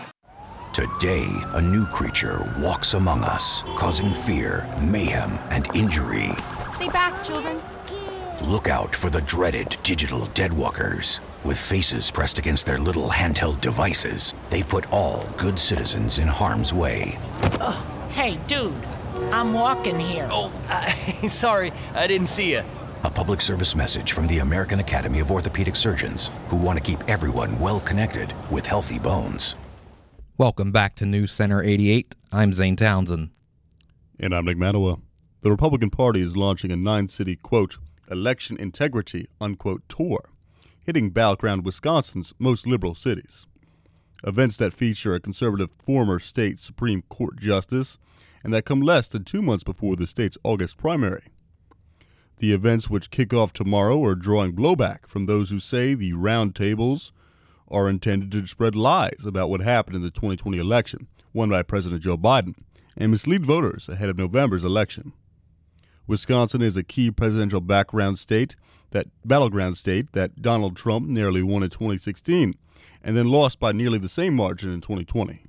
Today, 0.74 1.28
a 1.52 1.62
new 1.62 1.86
creature 1.86 2.52
walks 2.58 2.94
among 2.94 3.22
us, 3.22 3.62
causing 3.76 4.10
fear, 4.10 4.68
mayhem, 4.80 5.38
and 5.50 5.68
injury. 5.74 6.30
Stay 6.74 6.88
back, 6.88 7.24
children. 7.24 7.60
Look 8.48 8.68
out 8.68 8.94
for 8.94 9.08
the 9.08 9.20
dreaded 9.20 9.76
digital 9.84 10.22
deadwalkers. 10.34 11.20
With 11.44 11.56
faces 11.56 12.10
pressed 12.10 12.38
against 12.38 12.66
their 12.66 12.78
little 12.78 13.08
handheld 13.08 13.60
devices, 13.60 14.34
they 14.50 14.62
put 14.62 14.90
all 14.92 15.24
good 15.38 15.58
citizens 15.58 16.18
in 16.18 16.26
harm's 16.26 16.74
way. 16.74 17.16
Oh, 17.60 17.86
hey, 18.10 18.38
dude, 18.48 18.74
I'm 19.30 19.52
walking 19.52 19.98
here. 19.98 20.28
Oh, 20.30 20.52
uh, 20.68 20.90
sorry, 21.28 21.72
I 21.94 22.06
didn't 22.06 22.26
see 22.26 22.50
you. 22.52 22.64
A 23.04 23.10
public 23.10 23.42
service 23.42 23.76
message 23.76 24.12
from 24.12 24.26
the 24.28 24.38
American 24.38 24.80
Academy 24.80 25.20
of 25.20 25.30
Orthopedic 25.30 25.76
Surgeons, 25.76 26.30
who 26.48 26.56
want 26.56 26.78
to 26.78 26.82
keep 26.82 27.06
everyone 27.06 27.60
well 27.60 27.80
connected 27.80 28.32
with 28.50 28.64
healthy 28.64 28.98
bones. 28.98 29.56
Welcome 30.38 30.72
back 30.72 30.94
to 30.94 31.04
News 31.04 31.30
Center 31.30 31.62
88. 31.62 32.14
I'm 32.32 32.54
Zane 32.54 32.76
Townsend. 32.76 33.28
And 34.18 34.34
I'm 34.34 34.46
Nick 34.46 34.56
Matawa. 34.56 35.02
The 35.42 35.50
Republican 35.50 35.90
Party 35.90 36.22
is 36.22 36.34
launching 36.34 36.72
a 36.72 36.76
nine 36.76 37.10
city, 37.10 37.36
quote, 37.36 37.76
election 38.10 38.56
integrity, 38.56 39.28
unquote, 39.38 39.82
tour, 39.86 40.30
hitting 40.80 41.10
battleground 41.10 41.66
Wisconsin's 41.66 42.32
most 42.38 42.66
liberal 42.66 42.94
cities. 42.94 43.44
Events 44.26 44.56
that 44.56 44.72
feature 44.72 45.14
a 45.14 45.20
conservative 45.20 45.68
former 45.84 46.18
state 46.18 46.58
Supreme 46.58 47.02
Court 47.02 47.38
justice 47.38 47.98
and 48.42 48.54
that 48.54 48.64
come 48.64 48.80
less 48.80 49.08
than 49.08 49.24
two 49.24 49.42
months 49.42 49.62
before 49.62 49.94
the 49.94 50.06
state's 50.06 50.38
August 50.42 50.78
primary. 50.78 51.24
The 52.38 52.52
events 52.52 52.90
which 52.90 53.10
kick 53.10 53.32
off 53.32 53.52
tomorrow 53.52 54.02
are 54.04 54.14
drawing 54.14 54.54
blowback 54.54 55.06
from 55.06 55.24
those 55.24 55.50
who 55.50 55.60
say 55.60 55.94
the 55.94 56.12
roundtables 56.12 57.12
are 57.68 57.88
intended 57.88 58.32
to 58.32 58.46
spread 58.46 58.74
lies 58.74 59.24
about 59.24 59.50
what 59.50 59.60
happened 59.60 59.96
in 59.96 60.02
the 60.02 60.10
2020 60.10 60.58
election, 60.58 61.06
won 61.32 61.48
by 61.48 61.62
President 61.62 62.02
Joe 62.02 62.18
Biden, 62.18 62.54
and 62.96 63.10
mislead 63.10 63.46
voters 63.46 63.88
ahead 63.88 64.08
of 64.08 64.18
November's 64.18 64.64
election. 64.64 65.12
Wisconsin 66.06 66.60
is 66.60 66.76
a 66.76 66.82
key 66.82 67.10
presidential 67.10 67.60
background 67.60 68.18
state, 68.18 68.56
that 68.90 69.06
battleground 69.24 69.76
state 69.76 70.12
that 70.12 70.40
Donald 70.40 70.76
Trump 70.76 71.08
nearly 71.08 71.42
won 71.42 71.62
in 71.62 71.70
2016 71.70 72.54
and 73.02 73.16
then 73.16 73.28
lost 73.28 73.58
by 73.58 73.72
nearly 73.72 73.98
the 73.98 74.08
same 74.08 74.34
margin 74.34 74.70
in 74.70 74.80
2020. 74.80 75.44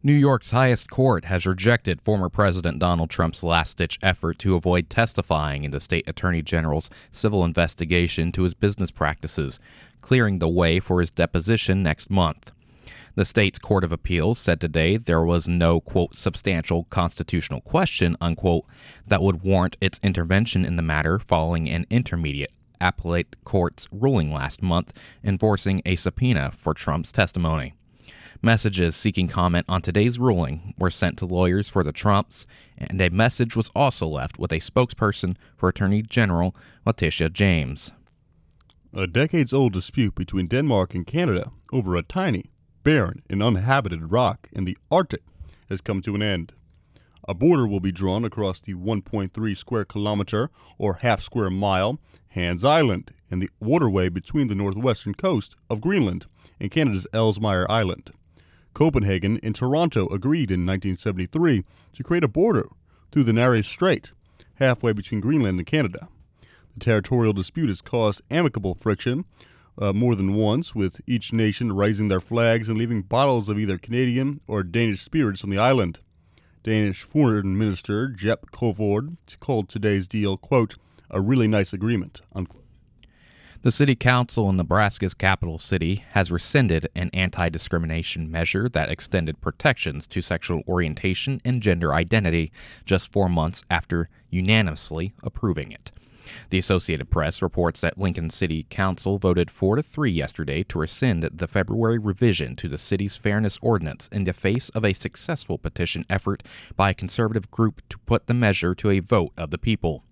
New 0.00 0.12
York's 0.12 0.52
highest 0.52 0.88
court 0.88 1.24
has 1.24 1.44
rejected 1.44 2.00
former 2.00 2.28
President 2.28 2.78
Donald 2.78 3.10
Trump's 3.10 3.42
last 3.42 3.78
ditch 3.78 3.98
effort 4.00 4.38
to 4.38 4.54
avoid 4.54 4.88
testifying 4.88 5.64
in 5.64 5.72
the 5.72 5.80
state 5.80 6.08
attorney 6.08 6.40
general's 6.40 6.88
civil 7.10 7.44
investigation 7.44 8.30
to 8.30 8.44
his 8.44 8.54
business 8.54 8.92
practices, 8.92 9.58
clearing 10.00 10.38
the 10.38 10.48
way 10.48 10.78
for 10.78 11.00
his 11.00 11.10
deposition 11.10 11.82
next 11.82 12.10
month. 12.10 12.52
The 13.16 13.24
state's 13.24 13.58
Court 13.58 13.82
of 13.82 13.90
Appeals 13.90 14.38
said 14.38 14.60
today 14.60 14.98
there 14.98 15.22
was 15.22 15.48
no, 15.48 15.80
quote, 15.80 16.14
substantial 16.14 16.84
constitutional 16.84 17.60
question, 17.62 18.16
unquote, 18.20 18.66
that 19.08 19.20
would 19.20 19.42
warrant 19.42 19.76
its 19.80 19.98
intervention 20.04 20.64
in 20.64 20.76
the 20.76 20.82
matter 20.82 21.18
following 21.18 21.68
an 21.68 21.86
intermediate 21.90 22.52
appellate 22.80 23.34
court's 23.42 23.88
ruling 23.90 24.32
last 24.32 24.62
month 24.62 24.92
enforcing 25.24 25.82
a 25.84 25.96
subpoena 25.96 26.52
for 26.56 26.72
Trump's 26.72 27.10
testimony. 27.10 27.74
Messages 28.40 28.94
seeking 28.94 29.26
comment 29.26 29.66
on 29.68 29.82
today's 29.82 30.16
ruling 30.16 30.72
were 30.78 30.92
sent 30.92 31.18
to 31.18 31.26
lawyers 31.26 31.68
for 31.68 31.82
the 31.82 31.90
Trumps, 31.90 32.46
and 32.76 33.00
a 33.00 33.10
message 33.10 33.56
was 33.56 33.68
also 33.74 34.06
left 34.06 34.38
with 34.38 34.52
a 34.52 34.60
spokesperson 34.60 35.36
for 35.56 35.68
Attorney 35.68 36.02
General 36.02 36.54
Letitia 36.86 37.30
James. 37.30 37.90
A 38.94 39.08
decades 39.08 39.52
old 39.52 39.72
dispute 39.72 40.14
between 40.14 40.46
Denmark 40.46 40.94
and 40.94 41.04
Canada 41.04 41.50
over 41.72 41.96
a 41.96 42.02
tiny, 42.04 42.52
barren, 42.84 43.22
and 43.28 43.42
uninhabited 43.42 44.12
rock 44.12 44.48
in 44.52 44.66
the 44.66 44.78
Arctic 44.88 45.22
has 45.68 45.80
come 45.80 46.00
to 46.02 46.14
an 46.14 46.22
end. 46.22 46.52
A 47.26 47.34
border 47.34 47.66
will 47.66 47.80
be 47.80 47.90
drawn 47.90 48.24
across 48.24 48.60
the 48.60 48.74
1.3 48.74 49.56
square 49.56 49.84
kilometer 49.84 50.50
or 50.78 50.94
half 51.02 51.22
square 51.22 51.50
mile 51.50 51.98
Hans 52.28 52.64
Island 52.64 53.12
and 53.32 53.42
the 53.42 53.50
waterway 53.58 54.08
between 54.08 54.46
the 54.46 54.54
northwestern 54.54 55.14
coast 55.14 55.56
of 55.68 55.80
Greenland 55.80 56.26
and 56.60 56.70
Canada's 56.70 57.06
Ellesmere 57.12 57.66
Island. 57.68 58.12
Copenhagen 58.78 59.40
and 59.42 59.56
Toronto 59.56 60.06
agreed 60.06 60.52
in 60.52 60.64
1973 60.64 61.64
to 61.94 62.04
create 62.04 62.22
a 62.22 62.28
border 62.28 62.68
through 63.10 63.24
the 63.24 63.32
Nares 63.32 63.66
Strait, 63.66 64.12
halfway 64.54 64.92
between 64.92 65.20
Greenland 65.20 65.58
and 65.58 65.66
Canada. 65.66 66.06
The 66.74 66.84
territorial 66.84 67.32
dispute 67.32 67.70
has 67.70 67.80
caused 67.80 68.22
amicable 68.30 68.76
friction 68.76 69.24
uh, 69.82 69.92
more 69.92 70.14
than 70.14 70.34
once, 70.34 70.76
with 70.76 71.00
each 71.08 71.32
nation 71.32 71.72
raising 71.72 72.06
their 72.06 72.20
flags 72.20 72.68
and 72.68 72.78
leaving 72.78 73.02
bottles 73.02 73.48
of 73.48 73.58
either 73.58 73.78
Canadian 73.78 74.42
or 74.46 74.62
Danish 74.62 75.00
spirits 75.00 75.42
on 75.42 75.50
the 75.50 75.58
island. 75.58 75.98
Danish 76.62 77.02
Foreign 77.02 77.58
Minister 77.58 78.06
Jep 78.06 78.52
Kofod 78.52 79.16
called 79.40 79.68
today's 79.68 80.06
deal, 80.06 80.36
quote, 80.36 80.76
a 81.10 81.20
really 81.20 81.48
nice 81.48 81.72
agreement, 81.72 82.20
unquote. 82.32 82.67
The 83.62 83.72
City 83.72 83.96
Council 83.96 84.48
in 84.48 84.56
Nebraska's 84.56 85.14
capital 85.14 85.58
city 85.58 86.04
has 86.10 86.30
rescinded 86.30 86.88
an 86.94 87.10
anti 87.12 87.48
discrimination 87.48 88.30
measure 88.30 88.68
that 88.68 88.88
extended 88.88 89.40
protections 89.40 90.06
to 90.08 90.22
sexual 90.22 90.62
orientation 90.68 91.40
and 91.44 91.60
gender 91.60 91.92
identity 91.92 92.52
just 92.84 93.10
four 93.10 93.28
months 93.28 93.64
after 93.68 94.10
unanimously 94.30 95.12
approving 95.24 95.72
it. 95.72 95.90
The 96.50 96.58
Associated 96.58 97.10
Press 97.10 97.42
reports 97.42 97.80
that 97.80 97.98
Lincoln 97.98 98.30
City 98.30 98.64
Council 98.70 99.18
voted 99.18 99.50
4 99.50 99.76
to 99.76 99.82
3 99.82 100.12
yesterday 100.12 100.62
to 100.62 100.78
rescind 100.78 101.24
the 101.24 101.48
February 101.48 101.98
revision 101.98 102.54
to 102.56 102.68
the 102.68 102.78
city's 102.78 103.16
fairness 103.16 103.58
ordinance 103.60 104.08
in 104.12 104.22
the 104.22 104.32
face 104.32 104.68
of 104.68 104.84
a 104.84 104.92
successful 104.92 105.58
petition 105.58 106.04
effort 106.08 106.44
by 106.76 106.90
a 106.90 106.94
conservative 106.94 107.50
group 107.50 107.82
to 107.88 107.98
put 108.06 108.28
the 108.28 108.34
measure 108.34 108.76
to 108.76 108.90
a 108.90 109.00
vote 109.00 109.32
of 109.36 109.50
the 109.50 109.58
people. 109.58 110.04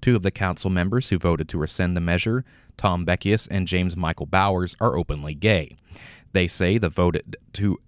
Two 0.00 0.16
of 0.16 0.22
the 0.22 0.30
council 0.30 0.70
members 0.70 1.08
who 1.08 1.18
voted 1.18 1.48
to 1.48 1.58
rescind 1.58 1.96
the 1.96 2.00
measure, 2.00 2.44
Tom 2.78 3.04
Beckius 3.04 3.46
and 3.50 3.66
James 3.66 3.96
Michael 3.96 4.26
Bowers, 4.26 4.74
are 4.80 4.96
openly 4.96 5.34
gay. 5.34 5.76
They 6.32 6.48
say 6.48 6.78
the 6.78 6.88
voted 6.88 7.36
to 7.54 7.78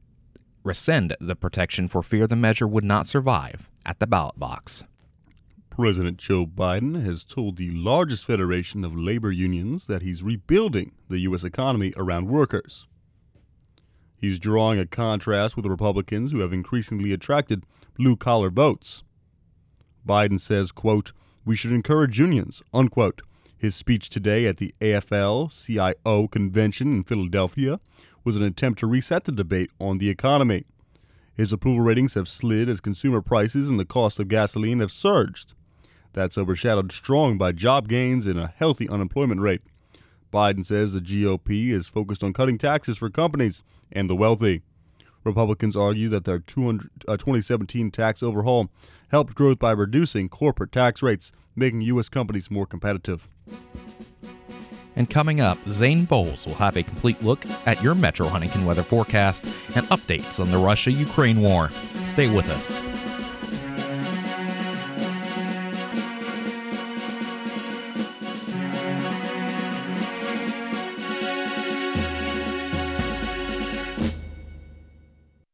rescind 0.63 1.17
the 1.21 1.37
protection 1.37 1.89
for 1.89 2.03
fear 2.03 2.27
the 2.27 2.37
measure 2.37 2.69
would 2.69 2.85
not 2.85 3.07
survive 3.07 3.71
at 3.87 3.99
the 3.99 4.07
ballot 4.07 4.39
box. 4.39 4.85
President 5.71 6.19
Joe 6.19 6.45
Biden 6.45 7.03
has 7.05 7.25
told 7.25 7.57
the 7.57 7.71
largest 7.71 8.25
federation 8.25 8.85
of 8.85 8.95
labor 8.95 9.31
unions 9.31 9.87
that 9.87 10.03
he's 10.03 10.23
rebuilding 10.23 10.93
the 11.09 11.21
U.S. 11.21 11.45
economy 11.45 11.93
around 11.97 12.29
workers. 12.29 12.87
He's 14.17 14.39
drawing 14.39 14.79
a 14.79 14.85
contrast 14.85 15.57
with 15.57 15.63
the 15.63 15.71
Republicans 15.71 16.33
who 16.33 16.41
have 16.41 16.53
increasingly 16.53 17.13
attracted 17.13 17.65
blue 17.97 18.17
collar 18.17 18.51
votes. 18.51 19.03
Biden 20.07 20.39
says, 20.39 20.73
quote, 20.73 21.13
we 21.47 21.57
should 21.57 21.73
encourage 21.73 22.19
unions, 22.19 22.63
unquote. 22.75 23.23
His 23.61 23.75
speech 23.75 24.09
today 24.09 24.47
at 24.47 24.57
the 24.57 24.75
AFL 24.81 25.53
CIO 25.53 26.29
convention 26.29 26.95
in 26.95 27.05
Philadelphia 27.05 27.79
was 28.25 28.37
an 28.37 28.43
attempt 28.43 28.79
to 28.79 28.87
reset 28.87 29.25
the 29.25 29.33
debate 29.33 29.71
on 29.79 29.99
the 29.99 30.09
economy. 30.09 30.65
His 31.35 31.53
approval 31.53 31.83
ratings 31.83 32.15
have 32.15 32.27
slid 32.27 32.71
as 32.71 32.81
consumer 32.81 33.21
prices 33.21 33.69
and 33.69 33.79
the 33.79 33.85
cost 33.85 34.19
of 34.19 34.29
gasoline 34.29 34.81
have 34.81 34.91
surged. 34.91 35.53
That's 36.15 36.39
overshadowed 36.39 36.91
strong 36.91 37.37
by 37.37 37.53
job 37.53 37.87
gains 37.87 38.25
and 38.25 38.39
a 38.39 38.55
healthy 38.57 38.89
unemployment 38.89 39.43
rate. 39.43 39.61
Biden 40.33 40.65
says 40.65 40.95
the 40.95 41.01
GOP 41.01 41.69
is 41.69 41.87
focused 41.87 42.25
on 42.25 42.33
cutting 42.33 42.57
taxes 42.57 42.97
for 42.97 43.11
companies 43.11 43.63
and 43.93 44.09
the 44.09 44.17
wealthy. 44.17 44.63
Republicans 45.25 45.77
argue 45.77 46.09
that 46.09 46.25
their 46.25 46.39
200, 46.39 46.91
uh, 47.07 47.17
2017 47.17 47.91
tax 47.91 48.23
overhaul 48.23 48.71
helped 49.09 49.35
growth 49.35 49.59
by 49.59 49.73
reducing 49.73 50.29
corporate 50.29 50.73
tax 50.73 51.03
rates, 51.03 51.33
making 51.55 51.83
U.S. 51.83 52.09
companies 52.09 52.51
more 52.51 52.67
competitive. 52.67 53.29
And 54.97 55.09
coming 55.09 55.41
up, 55.41 55.59
Zane 55.71 56.05
Bowles 56.05 56.47
will 56.47 56.55
have 56.55 56.77
a 56.77 56.83
complete 56.83 57.23
look 57.23 57.45
at 57.67 57.83
your 57.83 57.95
Metro 57.95 58.29
Huntington 58.29 58.65
weather 58.65 58.83
forecast 58.83 59.45
and 59.75 59.87
updates 59.87 60.41
on 60.41 60.51
the 60.51 60.59
Russia 60.59 60.91
Ukraine 60.91 61.41
war. 61.41 61.71
Stay 62.05 62.35
with 62.35 62.49
us. 62.51 62.81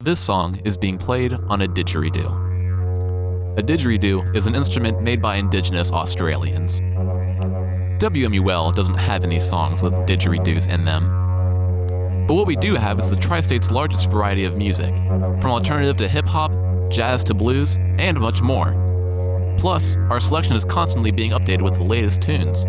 This 0.06 0.20
song 0.20 0.60
is 0.64 0.76
being 0.76 0.98
played 0.98 1.32
on 1.32 1.62
a 1.62 1.66
didgeridoo. 1.66 3.58
A 3.58 3.60
didgeridoo 3.60 4.36
is 4.36 4.46
an 4.46 4.54
instrument 4.54 5.02
made 5.02 5.20
by 5.20 5.34
indigenous 5.34 5.90
Australians. 5.90 6.78
WMUL 7.98 8.72
doesn't 8.72 8.94
have 8.94 9.24
any 9.24 9.40
songs 9.40 9.82
with 9.82 9.94
didgeridoos 10.06 10.72
in 10.72 10.84
them. 10.84 11.08
But 12.28 12.34
what 12.34 12.46
we 12.46 12.54
do 12.54 12.76
have 12.76 13.00
is 13.00 13.10
the 13.10 13.16
tri 13.16 13.40
state's 13.40 13.72
largest 13.72 14.08
variety 14.08 14.44
of 14.44 14.56
music, 14.56 14.94
from 15.40 15.46
alternative 15.46 15.96
to 15.96 16.06
hip 16.06 16.26
hop, 16.26 16.52
jazz 16.88 17.24
to 17.24 17.34
blues, 17.34 17.74
and 17.98 18.20
much 18.20 18.42
more. 18.42 19.56
Plus, 19.58 19.96
our 20.08 20.20
selection 20.20 20.54
is 20.54 20.64
constantly 20.64 21.10
being 21.10 21.32
updated 21.32 21.62
with 21.62 21.74
the 21.74 21.82
latest 21.82 22.22
tunes. 22.22 22.62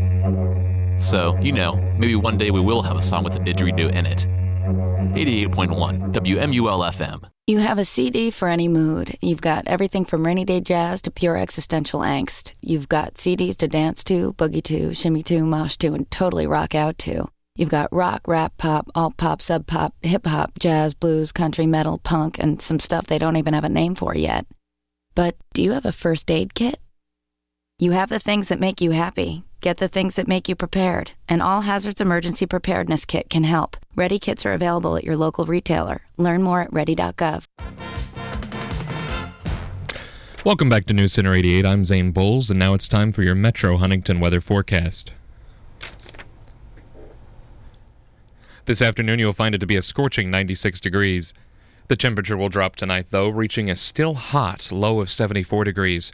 So, 0.97 1.38
you 1.39 1.52
know, 1.52 1.76
maybe 2.00 2.15
one 2.15 2.39
day 2.39 2.50
we 2.50 2.62
will 2.62 2.82
have 2.82 2.97
a 2.97 3.02
song 3.04 3.23
with 3.23 3.36
a 3.36 3.39
didgeridoo 3.39 3.93
in 3.93 4.08
it. 4.08 4.26
88.1 4.67 6.13
WMUL 6.13 6.91
FM. 6.91 7.30
You 7.45 7.60
have 7.60 7.80
a 7.80 7.86
CD 7.86 8.30
for 8.30 8.49
any 8.49 8.67
mood. 8.67 9.15
You've 9.21 9.41
got 9.41 9.65
everything 9.67 10.03
from 10.03 10.25
rainy 10.25 10.43
day 10.43 10.60
jazz 10.60 11.01
to 11.03 11.12
pure 11.12 11.38
existential 11.38 12.01
angst. 12.01 12.53
You've 12.62 12.89
got 12.89 13.13
CDs 13.13 13.56
to 13.58 13.69
dance 13.69 14.03
to, 14.06 14.34
boogie 14.34 14.63
to, 14.63 14.93
shimmy 14.93 15.23
to, 15.23 15.45
mosh 15.45 15.77
to, 15.77 15.93
and 15.93 16.12
totally 16.12 16.45
rock 16.45 16.75
out 16.75 16.97
to. 16.99 17.30
You've 17.56 17.69
got 17.69 17.93
rock, 17.93 18.27
rap, 18.27 18.58
pop, 18.58 18.89
alt 18.93 19.15
pop, 19.15 19.41
sub 19.41 19.65
pop, 19.65 19.95
hip 20.01 20.25
hop, 20.25 20.60
jazz, 20.60 20.93
blues, 20.93 21.32
country, 21.32 21.65
metal, 21.65 21.99
punk, 21.99 22.38
and 22.38 22.62
some 22.62 22.80
stuff 22.80 23.08
they 23.08 23.17
don't 23.17 23.38
even 23.38 23.53
have 23.53 23.63
a 23.63 23.69
name 23.69 23.95
for 23.95 24.13
yet. 24.13 24.45
But 25.15 25.38
do 25.53 25.63
you 25.63 25.71
have 25.71 25.86
a 25.86 25.93
first 25.93 26.30
aid 26.30 26.53
kit? 26.53 26.80
You 27.80 27.91
have 27.91 28.10
the 28.10 28.19
things 28.19 28.49
that 28.49 28.60
make 28.60 28.82
you 28.82 28.91
happy. 28.91 29.43
Get 29.60 29.78
the 29.78 29.88
things 29.88 30.15
that 30.15 30.28
make 30.28 30.48
you 30.48 30.56
prepared. 30.56 31.12
An 31.28 31.41
All 31.41 31.62
Hazards 31.62 32.00
Emergency 32.00 32.46
Preparedness 32.46 33.06
Kit 33.06 33.30
can 33.30 33.43
help. 33.43 33.76
Ready 33.96 34.20
kits 34.20 34.46
are 34.46 34.54
available 34.54 34.96
at 34.96 35.04
your 35.04 35.17
local 35.17 35.46
retailer. 35.46 36.02
Learn 36.15 36.43
more 36.43 36.62
at 36.62 36.72
ready.gov. 36.72 37.46
Welcome 40.46 40.70
back 40.70 40.86
to 40.86 40.93
News 40.93 41.13
Center 41.13 41.34
88. 41.34 41.65
I'm 41.65 41.84
Zane 41.84 42.12
Bowles, 42.12 42.52
and 42.52 42.60
now 42.60 42.76
it's 42.76 42.88
time 42.88 43.12
for 43.12 43.24
your 43.24 43.36
Metro 43.36 43.78
Huntington 43.78 44.20
weather 44.20 44.39
forecast. 44.39 45.12
This 48.65 48.82
afternoon, 48.82 49.17
you'll 49.17 49.34
find 49.34 49.56
it 49.56 49.58
to 49.58 49.65
be 49.65 49.76
a 49.76 49.82
scorching 49.82 50.30
96 50.30 50.80
degrees. 50.80 51.34
The 51.88 51.96
temperature 51.96 52.38
will 52.38 52.50
drop 52.50 52.76
tonight, 52.76 53.08
though, 53.10 53.28
reaching 53.28 53.70
a 53.70 53.76
still 53.76 54.13
hot 54.13 54.72
low 54.72 55.00
of 55.00 55.10
74 55.10 55.63
degrees. 55.63 56.12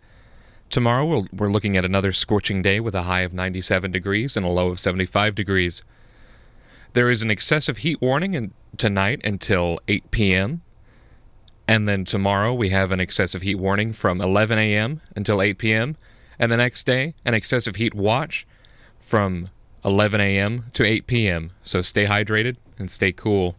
Tomorrow, 0.74 1.06
we'll, 1.06 1.28
we're 1.32 1.52
looking 1.52 1.78
at 1.78 1.86
another 1.86 2.12
scorching 2.12 2.64
day 2.64 2.80
with 2.80 2.96
a 2.96 3.04
high 3.04 3.22
of 3.22 3.32
97 3.32 3.92
degrees 3.92 4.36
and 4.36 4.44
a 4.44 4.50
low 4.50 4.70
of 4.70 4.80
75 4.80 5.36
degrees. 5.36 5.84
There 6.94 7.12
is 7.12 7.22
an 7.22 7.30
excessive 7.30 7.78
heat 7.78 8.02
warning 8.02 8.34
in, 8.34 8.54
tonight 8.76 9.22
until 9.24 9.80
8 9.88 10.10
p.m. 10.10 10.64
And 11.68 11.88
then 11.88 12.06
tomorrow, 12.06 12.56
we 12.56 12.70
have 12.70 12.92
an 12.92 13.00
excessive 13.00 13.44
heat 13.44 13.60
warning 13.60 13.94
from 13.94 14.20
11 14.20 14.58
a.m. 14.58 15.02
until 15.16 15.44
8 15.44 15.60
p.m. 15.60 15.96
And 16.40 16.52
the 16.52 16.58
next 16.58 16.88
day, 16.88 17.14
an 17.24 17.36
excessive 17.36 17.76
heat 17.76 17.94
watch 17.94 18.48
from 19.00 19.52
11 19.86 20.22
a.m. 20.22 20.72
to 20.74 20.84
8 20.84 21.06
p.m. 21.06 21.52
So 21.64 21.84
stay 21.84 22.08
hydrated 22.08 22.56
and 22.80 22.90
stay 22.90 23.12
cool. 23.12 23.58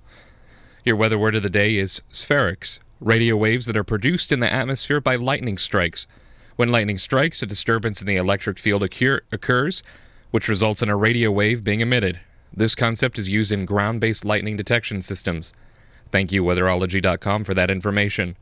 Your 0.84 0.96
weather 0.96 1.16
word 1.16 1.36
of 1.36 1.44
the 1.44 1.48
day 1.48 1.76
is 1.76 2.02
spherics, 2.12 2.80
radio 3.00 3.36
waves 3.36 3.66
that 3.66 3.76
are 3.76 3.84
produced 3.84 4.32
in 4.32 4.40
the 4.40 4.52
atmosphere 4.52 5.00
by 5.00 5.14
lightning 5.14 5.58
strikes. 5.58 6.08
When 6.56 6.70
lightning 6.70 6.98
strikes, 6.98 7.42
a 7.42 7.46
disturbance 7.46 8.00
in 8.00 8.06
the 8.06 8.16
electric 8.16 8.58
field 8.58 8.82
occur- 8.82 9.22
occurs, 9.32 9.82
which 10.30 10.48
results 10.48 10.82
in 10.82 10.88
a 10.88 10.96
radio 10.96 11.30
wave 11.30 11.64
being 11.64 11.80
emitted. 11.80 12.20
This 12.56 12.76
concept 12.76 13.18
is 13.18 13.28
used 13.28 13.50
in 13.50 13.64
ground 13.64 14.00
based 14.00 14.24
lightning 14.24 14.56
detection 14.56 15.02
systems. 15.02 15.52
Thank 16.12 16.30
you, 16.30 16.44
weatherology.com, 16.44 17.44
for 17.44 17.54
that 17.54 17.70
information. 17.70 18.36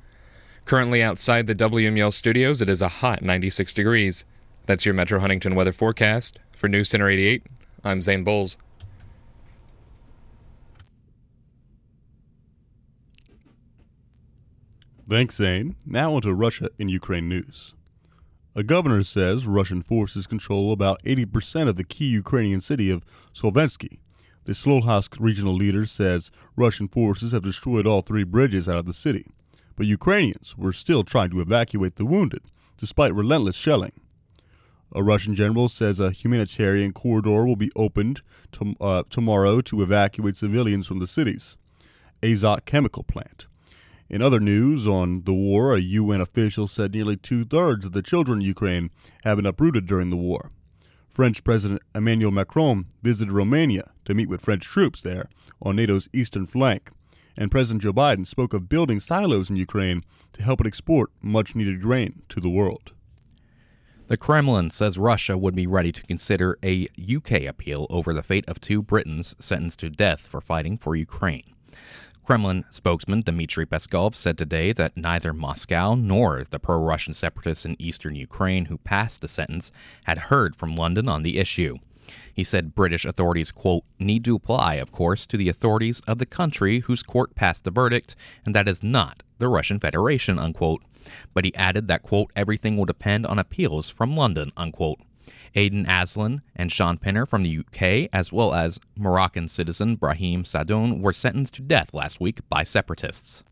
Currently 0.66 1.02
outside 1.02 1.46
the 1.46 1.54
WML 1.54 2.12
studios, 2.12 2.60
it 2.60 2.68
is 2.68 2.82
a 2.82 2.88
hot 2.88 3.22
96 3.22 3.72
degrees. 3.72 4.24
That's 4.66 4.84
your 4.84 4.94
Metro 4.94 5.18
Huntington 5.18 5.54
weather 5.54 5.72
forecast. 5.72 6.38
For 6.52 6.68
News 6.68 6.90
Center 6.90 7.08
88, 7.08 7.44
I'm 7.82 8.02
Zane 8.02 8.22
Bowles. 8.22 8.58
Thanks, 15.08 15.36
Zane. 15.36 15.76
Now 15.84 16.14
on 16.14 16.22
to 16.22 16.32
Russia 16.32 16.70
and 16.78 16.90
Ukraine 16.90 17.28
news. 17.28 17.74
A 18.54 18.62
governor 18.62 19.02
says 19.02 19.46
Russian 19.46 19.80
forces 19.82 20.26
control 20.26 20.72
about 20.72 21.02
80% 21.04 21.68
of 21.68 21.76
the 21.76 21.84
key 21.84 22.04
Ukrainian 22.04 22.60
city 22.60 22.90
of 22.90 23.02
Slovensky. 23.34 23.98
The 24.44 24.52
Slohansk 24.52 25.16
regional 25.18 25.54
leader 25.54 25.86
says 25.86 26.30
Russian 26.54 26.86
forces 26.86 27.32
have 27.32 27.44
destroyed 27.44 27.86
all 27.86 28.02
three 28.02 28.24
bridges 28.24 28.68
out 28.68 28.76
of 28.76 28.84
the 28.84 28.92
city, 28.92 29.26
but 29.74 29.86
Ukrainians 29.86 30.54
were 30.58 30.74
still 30.74 31.02
trying 31.02 31.30
to 31.30 31.40
evacuate 31.40 31.96
the 31.96 32.04
wounded, 32.04 32.42
despite 32.76 33.14
relentless 33.14 33.56
shelling. 33.56 33.92
A 34.94 35.02
Russian 35.02 35.34
general 35.34 35.70
says 35.70 35.98
a 35.98 36.10
humanitarian 36.10 36.92
corridor 36.92 37.46
will 37.46 37.56
be 37.56 37.72
opened 37.74 38.20
to, 38.52 38.74
uh, 38.82 39.04
tomorrow 39.08 39.62
to 39.62 39.82
evacuate 39.82 40.36
civilians 40.36 40.86
from 40.86 40.98
the 40.98 41.06
city's 41.06 41.56
Azot 42.22 42.66
chemical 42.66 43.02
plant. 43.02 43.46
In 44.12 44.20
other 44.20 44.40
news 44.40 44.86
on 44.86 45.22
the 45.22 45.32
war, 45.32 45.74
a 45.74 45.80
UN 45.80 46.20
official 46.20 46.68
said 46.68 46.92
nearly 46.92 47.16
two 47.16 47.46
thirds 47.46 47.86
of 47.86 47.92
the 47.92 48.02
children 48.02 48.40
in 48.40 48.46
Ukraine 48.46 48.90
have 49.24 49.38
been 49.38 49.46
uprooted 49.46 49.86
during 49.86 50.10
the 50.10 50.18
war. 50.18 50.50
French 51.08 51.42
President 51.42 51.80
Emmanuel 51.94 52.30
Macron 52.30 52.84
visited 53.02 53.32
Romania 53.32 53.90
to 54.04 54.12
meet 54.12 54.28
with 54.28 54.42
French 54.42 54.64
troops 54.64 55.00
there 55.00 55.30
on 55.62 55.76
NATO's 55.76 56.10
eastern 56.12 56.44
flank, 56.44 56.90
and 57.38 57.50
President 57.50 57.80
Joe 57.80 57.94
Biden 57.94 58.26
spoke 58.26 58.52
of 58.52 58.68
building 58.68 59.00
silos 59.00 59.48
in 59.48 59.56
Ukraine 59.56 60.02
to 60.34 60.42
help 60.42 60.60
it 60.60 60.66
export 60.66 61.10
much 61.22 61.54
needed 61.54 61.80
grain 61.80 62.20
to 62.28 62.38
the 62.38 62.50
world. 62.50 62.92
The 64.08 64.18
Kremlin 64.18 64.68
says 64.68 64.98
Russia 64.98 65.38
would 65.38 65.54
be 65.54 65.66
ready 65.66 65.90
to 65.90 66.02
consider 66.02 66.58
a 66.62 66.86
UK 66.98 67.44
appeal 67.44 67.86
over 67.88 68.12
the 68.12 68.22
fate 68.22 68.46
of 68.46 68.60
two 68.60 68.82
Britons 68.82 69.34
sentenced 69.38 69.78
to 69.80 69.88
death 69.88 70.20
for 70.20 70.42
fighting 70.42 70.76
for 70.76 70.94
Ukraine. 70.94 71.44
Kremlin 72.24 72.64
spokesman 72.70 73.20
Dmitry 73.22 73.66
Peskov 73.66 74.14
said 74.14 74.38
today 74.38 74.72
that 74.72 74.96
neither 74.96 75.32
Moscow 75.32 75.96
nor 75.96 76.44
the 76.48 76.60
pro 76.60 76.78
Russian 76.78 77.14
separatists 77.14 77.64
in 77.64 77.74
eastern 77.80 78.14
Ukraine 78.14 78.66
who 78.66 78.78
passed 78.78 79.22
the 79.22 79.28
sentence 79.28 79.72
had 80.04 80.18
heard 80.18 80.54
from 80.54 80.76
London 80.76 81.08
on 81.08 81.24
the 81.24 81.38
issue. 81.38 81.78
He 82.32 82.44
said 82.44 82.76
British 82.76 83.04
authorities, 83.04 83.50
quote, 83.50 83.82
need 83.98 84.24
to 84.26 84.36
apply, 84.36 84.74
of 84.74 84.92
course, 84.92 85.26
to 85.26 85.36
the 85.36 85.48
authorities 85.48 86.00
of 86.06 86.18
the 86.18 86.26
country 86.26 86.80
whose 86.80 87.02
court 87.02 87.34
passed 87.34 87.64
the 87.64 87.72
verdict, 87.72 88.14
and 88.46 88.54
that 88.54 88.68
is 88.68 88.84
not 88.84 89.24
the 89.38 89.48
Russian 89.48 89.80
Federation, 89.80 90.38
unquote. 90.38 90.82
But 91.34 91.44
he 91.44 91.54
added 91.56 91.88
that, 91.88 92.02
quote, 92.02 92.30
everything 92.36 92.76
will 92.76 92.84
depend 92.84 93.26
on 93.26 93.40
appeals 93.40 93.88
from 93.88 94.14
London, 94.14 94.52
unquote. 94.56 95.00
Aiden 95.54 95.86
Aslin 95.86 96.40
and 96.56 96.72
Shaun 96.72 96.98
Pinner 96.98 97.26
from 97.26 97.42
the 97.42 97.58
UK, 97.58 98.08
as 98.12 98.32
well 98.32 98.54
as 98.54 98.80
Moroccan 98.96 99.48
citizen 99.48 99.96
Brahim 99.96 100.44
Saadoun, 100.44 101.00
were 101.00 101.12
sentenced 101.12 101.54
to 101.54 101.62
death 101.62 101.92
last 101.92 102.20
week 102.20 102.40
by 102.48 102.62
separatists. 102.62 103.44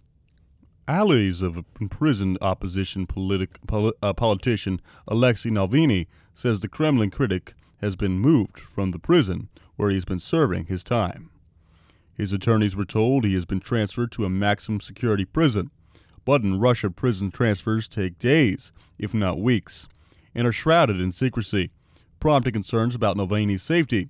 Allies 0.89 1.43
of 1.43 1.65
imprisoned 1.81 2.39
opposition 2.41 3.07
uh, 3.13 4.13
politician 4.15 4.81
Alexei 5.07 5.51
Navalny 5.51 6.07
says 6.35 6.61
the 6.61 6.69
Kremlin 6.69 7.11
critic 7.11 7.55
has 7.81 7.97
been 7.97 8.19
moved 8.19 8.59
from 8.59 8.91
the 8.91 8.99
prison 8.99 9.49
where 9.77 9.91
he 9.91 9.97
has 9.97 10.05
been 10.05 10.21
serving 10.21 10.67
his 10.67 10.83
time. 10.83 11.31
His 12.15 12.33
attorneys 12.33 12.77
were 12.77 12.85
told 12.85 13.25
he 13.25 13.35
has 13.35 13.47
been 13.47 13.61
transferred 13.61 14.13
to 14.13 14.25
a 14.25 14.31
maximum 14.31 14.81
security 14.81 15.25
prison, 15.25 15.71
but 16.25 16.43
in 16.43 16.59
Russia, 16.59 16.91
prison 16.91 17.31
transfers 17.31 17.89
take 17.89 18.19
days, 18.19 18.73
if 18.99 19.15
not 19.15 19.41
weeks, 19.41 19.89
and 20.35 20.47
are 20.47 20.53
shrouded 20.53 21.01
in 21.01 21.13
secrecy, 21.13 21.71
prompting 22.21 22.53
concerns 22.53 22.95
about 22.95 23.17
Navalny's 23.17 23.63
safety. 23.63 24.09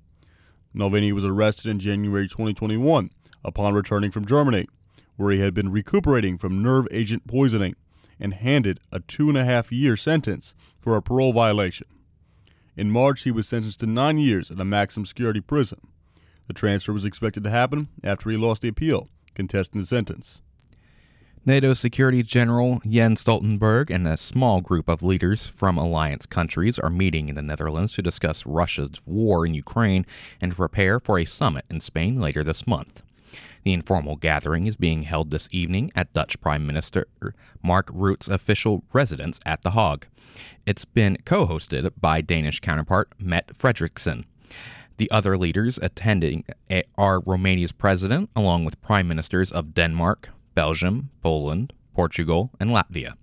Navalny 0.74 1.12
was 1.12 1.24
arrested 1.24 1.70
in 1.70 1.78
January 1.78 2.28
2021 2.28 3.10
upon 3.44 3.74
returning 3.74 4.10
from 4.10 4.26
Germany, 4.26 4.66
where 5.16 5.32
he 5.32 5.40
had 5.40 5.54
been 5.54 5.72
recuperating 5.72 6.36
from 6.36 6.62
nerve 6.62 6.86
agent 6.90 7.26
poisoning 7.26 7.74
and 8.18 8.34
handed 8.34 8.80
a 8.92 9.00
two 9.00 9.28
and 9.28 9.38
a 9.38 9.44
half 9.44 9.72
year 9.72 9.96
sentence 9.96 10.54
for 10.78 10.96
a 10.96 11.02
parole 11.02 11.32
violation. 11.32 11.86
In 12.76 12.90
March, 12.90 13.22
he 13.22 13.30
was 13.30 13.48
sentenced 13.48 13.80
to 13.80 13.86
nine 13.86 14.18
years 14.18 14.50
at 14.50 14.60
a 14.60 14.64
maximum 14.64 15.06
security 15.06 15.40
prison. 15.40 15.80
The 16.46 16.54
transfer 16.54 16.92
was 16.92 17.04
expected 17.04 17.44
to 17.44 17.50
happen 17.50 17.88
after 18.02 18.30
he 18.30 18.36
lost 18.36 18.62
the 18.62 18.68
appeal, 18.68 19.08
contesting 19.34 19.80
the 19.80 19.86
sentence. 19.86 20.42
NATO 21.46 21.72
Security 21.72 22.22
General 22.22 22.82
Jens 22.86 23.24
Stoltenberg 23.24 23.88
and 23.88 24.06
a 24.06 24.18
small 24.18 24.60
group 24.60 24.90
of 24.90 25.02
leaders 25.02 25.46
from 25.46 25.78
alliance 25.78 26.26
countries 26.26 26.78
are 26.78 26.90
meeting 26.90 27.30
in 27.30 27.34
the 27.34 27.40
Netherlands 27.40 27.94
to 27.94 28.02
discuss 28.02 28.44
Russia's 28.44 29.00
war 29.06 29.46
in 29.46 29.54
Ukraine 29.54 30.04
and 30.38 30.54
prepare 30.54 31.00
for 31.00 31.18
a 31.18 31.24
summit 31.24 31.64
in 31.70 31.80
Spain 31.80 32.20
later 32.20 32.44
this 32.44 32.66
month. 32.66 33.04
The 33.64 33.72
informal 33.72 34.16
gathering 34.16 34.66
is 34.66 34.76
being 34.76 35.04
held 35.04 35.30
this 35.30 35.48
evening 35.50 35.90
at 35.94 36.12
Dutch 36.12 36.38
Prime 36.42 36.66
Minister 36.66 37.06
Mark 37.62 37.88
Rutte's 37.90 38.28
official 38.28 38.84
residence 38.92 39.40
at 39.46 39.62
The 39.62 39.70
Hague. 39.70 40.06
It's 40.66 40.84
been 40.84 41.16
co 41.24 41.46
hosted 41.46 41.90
by 41.98 42.20
Danish 42.20 42.60
counterpart 42.60 43.12
Mette 43.18 43.56
Frederiksen. 43.56 44.24
The 44.98 45.10
other 45.10 45.38
leaders 45.38 45.78
attending 45.80 46.44
eh, 46.68 46.82
are 46.98 47.20
Romania's 47.20 47.72
president, 47.72 48.28
along 48.36 48.66
with 48.66 48.82
prime 48.82 49.08
ministers 49.08 49.50
of 49.50 49.72
Denmark, 49.72 50.28
Belgium, 50.60 51.08
Poland, 51.22 51.72
Portugal, 51.94 52.50
and 52.60 52.68
Latvia. 52.68 53.14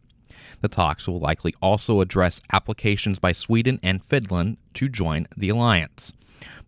The 0.62 0.68
talks 0.68 1.08
will 1.08 1.20
likely 1.20 1.54
also 1.62 2.02
address 2.02 2.42
applications 2.52 3.20
by 3.20 3.32
Sweden 3.32 3.80
and 3.84 4.04
Finland 4.04 4.58
to 4.74 4.90
join 4.90 5.28
the 5.38 5.50
alliance. 5.50 6.14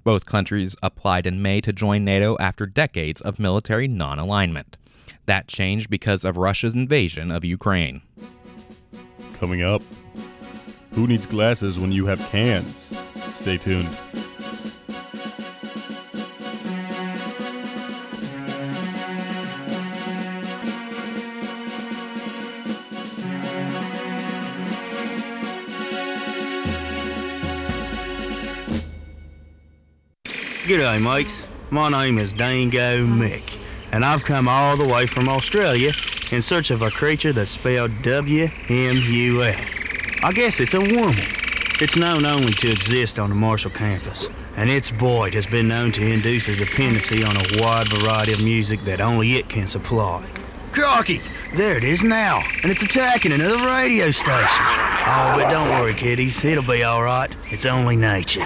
Both 0.03 0.27
countries 0.27 0.75
applied 0.83 1.25
in 1.25 1.41
May 1.41 1.59
to 1.61 1.73
join 1.73 2.05
NATO 2.05 2.37
after 2.39 2.67
decades 2.67 3.19
of 3.19 3.39
military 3.39 3.87
non 3.87 4.19
alignment. 4.19 4.77
That 5.25 5.47
changed 5.47 5.89
because 5.89 6.23
of 6.23 6.37
Russia's 6.37 6.75
invasion 6.75 7.31
of 7.31 7.43
Ukraine. 7.43 8.03
Coming 9.39 9.63
up, 9.63 9.81
who 10.91 11.07
needs 11.07 11.25
glasses 11.25 11.79
when 11.79 11.91
you 11.91 12.05
have 12.05 12.19
cans? 12.29 12.93
Stay 13.33 13.57
tuned. 13.57 13.89
G'day 30.69 31.01
mates, 31.01 31.45
my 31.71 31.89
name 31.89 32.19
is 32.19 32.31
Dango 32.31 33.03
Mick, 33.03 33.41
and 33.91 34.05
I've 34.05 34.23
come 34.23 34.47
all 34.47 34.77
the 34.77 34.85
way 34.85 35.07
from 35.07 35.27
Australia 35.27 35.95
in 36.29 36.43
search 36.43 36.69
of 36.69 36.83
a 36.83 36.91
creature 36.91 37.33
that's 37.33 37.49
spelled 37.49 38.03
W-M-U-L. 38.03 39.65
I 40.21 40.31
guess 40.31 40.59
it's 40.59 40.75
a 40.75 40.79
woman. 40.79 41.25
It's 41.81 41.95
known 41.95 42.23
only 42.23 42.53
to 42.53 42.71
exist 42.71 43.17
on 43.17 43.29
the 43.29 43.35
Marshall 43.35 43.71
campus, 43.71 44.27
and 44.57 44.69
its 44.69 44.91
void 44.91 45.33
has 45.33 45.47
been 45.47 45.67
known 45.67 45.91
to 45.93 46.05
induce 46.05 46.47
a 46.47 46.55
dependency 46.55 47.23
on 47.23 47.35
a 47.35 47.59
wide 47.59 47.89
variety 47.89 48.33
of 48.33 48.39
music 48.39 48.79
that 48.83 49.01
only 49.01 49.37
it 49.37 49.49
can 49.49 49.65
supply. 49.65 50.23
Crikey, 50.71 51.19
there 51.55 51.79
it 51.79 51.83
is 51.83 52.03
now, 52.03 52.43
and 52.61 52.71
it's 52.71 52.83
attacking 52.83 53.31
another 53.31 53.65
radio 53.65 54.11
station. 54.11 54.27
Oh, 54.27 55.33
but 55.35 55.49
don't 55.49 55.69
worry, 55.69 55.95
kiddies, 55.95 56.45
it'll 56.45 56.61
be 56.61 56.83
all 56.83 57.01
right. 57.01 57.31
It's 57.49 57.65
only 57.65 57.95
nature. 57.95 58.45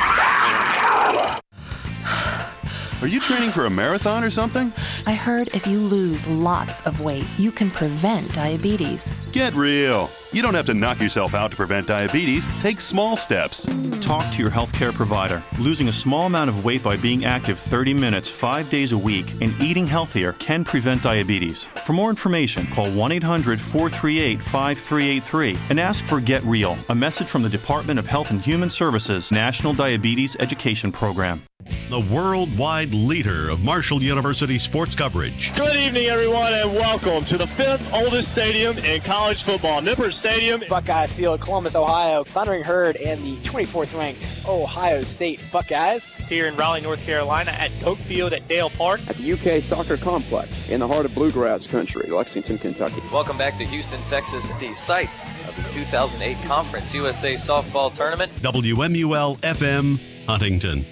Are 3.04 3.08
you 3.08 3.20
training 3.20 3.50
for 3.50 3.66
a 3.66 3.70
marathon 3.70 4.24
or 4.24 4.30
something? 4.30 4.72
I 5.06 5.14
heard 5.14 5.50
if 5.50 5.68
you 5.68 5.78
lose 5.78 6.26
lots 6.26 6.80
of 6.84 7.02
weight, 7.02 7.26
you 7.38 7.52
can 7.52 7.70
prevent 7.70 8.34
diabetes. 8.34 9.14
Get 9.34 9.54
real. 9.56 10.10
You 10.32 10.42
don't 10.42 10.54
have 10.54 10.68
to 10.68 10.74
knock 10.74 11.02
yourself 11.02 11.34
out 11.34 11.52
to 11.52 11.58
prevent 11.58 11.86
diabetes. 11.86 12.48
Take 12.62 12.80
small 12.80 13.18
steps. 13.18 13.68
Talk 14.00 14.26
to 14.32 14.42
your 14.42 14.50
healthcare 14.52 14.94
provider. 14.94 15.44
Losing 15.60 15.90
a 15.90 15.92
small 15.92 16.28
amount 16.28 16.50
of 16.50 16.64
weight 16.64 16.82
by 16.82 16.96
being 16.96 17.26
active 17.26 17.60
30 17.60 17.94
minutes, 17.94 18.30
5 18.30 18.70
days 18.70 18.94
a 18.94 18.98
week, 18.98 19.26
and 19.42 19.54
eating 19.62 19.86
healthier 19.86 20.32
can 20.40 20.64
prevent 20.64 21.04
diabetes. 21.04 21.66
For 21.84 21.92
more 21.92 22.10
information, 22.10 22.68
call 22.68 22.90
1 22.90 23.12
800 23.12 23.60
438 23.60 24.42
5383 24.42 25.58
and 25.72 25.78
ask 25.78 26.06
for 26.06 26.22
Get 26.22 26.42
Real, 26.44 26.78
a 26.88 26.96
message 26.96 27.28
from 27.28 27.42
the 27.42 27.50
Department 27.50 28.00
of 28.00 28.08
Health 28.08 28.32
and 28.32 28.40
Human 28.40 28.70
Services 28.70 29.30
National 29.30 29.74
Diabetes 29.74 30.38
Education 30.40 30.90
Program 30.90 31.44
the 31.90 32.00
worldwide 32.00 32.94
leader 32.94 33.50
of 33.50 33.62
Marshall 33.62 34.02
University 34.02 34.58
sports 34.58 34.96
coverage. 34.96 35.56
Good 35.56 35.76
evening, 35.76 36.08
everyone, 36.08 36.54
and 36.54 36.72
welcome 36.72 37.24
to 37.26 37.38
the 37.38 37.48
fifth 37.48 37.94
oldest 37.94 38.32
stadium 38.32 38.78
in 38.80 39.02
college 39.02 39.44
football, 39.44 39.82
Nippert 39.82 40.14
Stadium. 40.14 40.64
Buckeye 40.68 41.08
Field, 41.08 41.42
Columbus, 41.42 41.76
Ohio. 41.76 42.24
Thundering 42.24 42.64
Herd 42.64 42.96
and 42.98 43.24
the 43.24 43.36
24th 43.48 43.98
ranked 43.98 44.26
Ohio 44.48 45.04
State 45.04 45.40
Buckeyes. 45.52 46.16
Here 46.16 46.48
in 46.48 46.56
Raleigh, 46.56 46.82
North 46.82 47.06
Carolina 47.06 47.52
at 47.52 47.72
Doak 47.82 47.98
Field 48.00 48.34
at 48.34 48.48
Dail 48.48 48.70
Park. 48.70 49.02
At 49.08 49.18
the 49.18 49.34
UK 49.34 49.62
Soccer 49.62 49.98
Complex 49.98 50.70
in 50.70 50.80
the 50.80 50.88
heart 50.88 51.06
of 51.06 51.14
Bluegrass 51.14 51.68
Country, 51.68 52.10
Lexington, 52.10 52.58
Kentucky. 52.58 53.02
Welcome 53.12 53.38
back 53.38 53.58
to 53.58 53.66
Houston, 53.66 54.00
Texas, 54.10 54.52
the 54.60 54.74
site 54.74 55.16
of 55.48 55.56
the 55.56 55.70
2008 55.70 56.38
Conference 56.48 56.94
USA 56.94 57.36
Softball 57.36 57.94
Tournament. 57.94 58.32
WMUL 58.38 59.38
FM, 59.38 60.26
Huntington. 60.28 60.86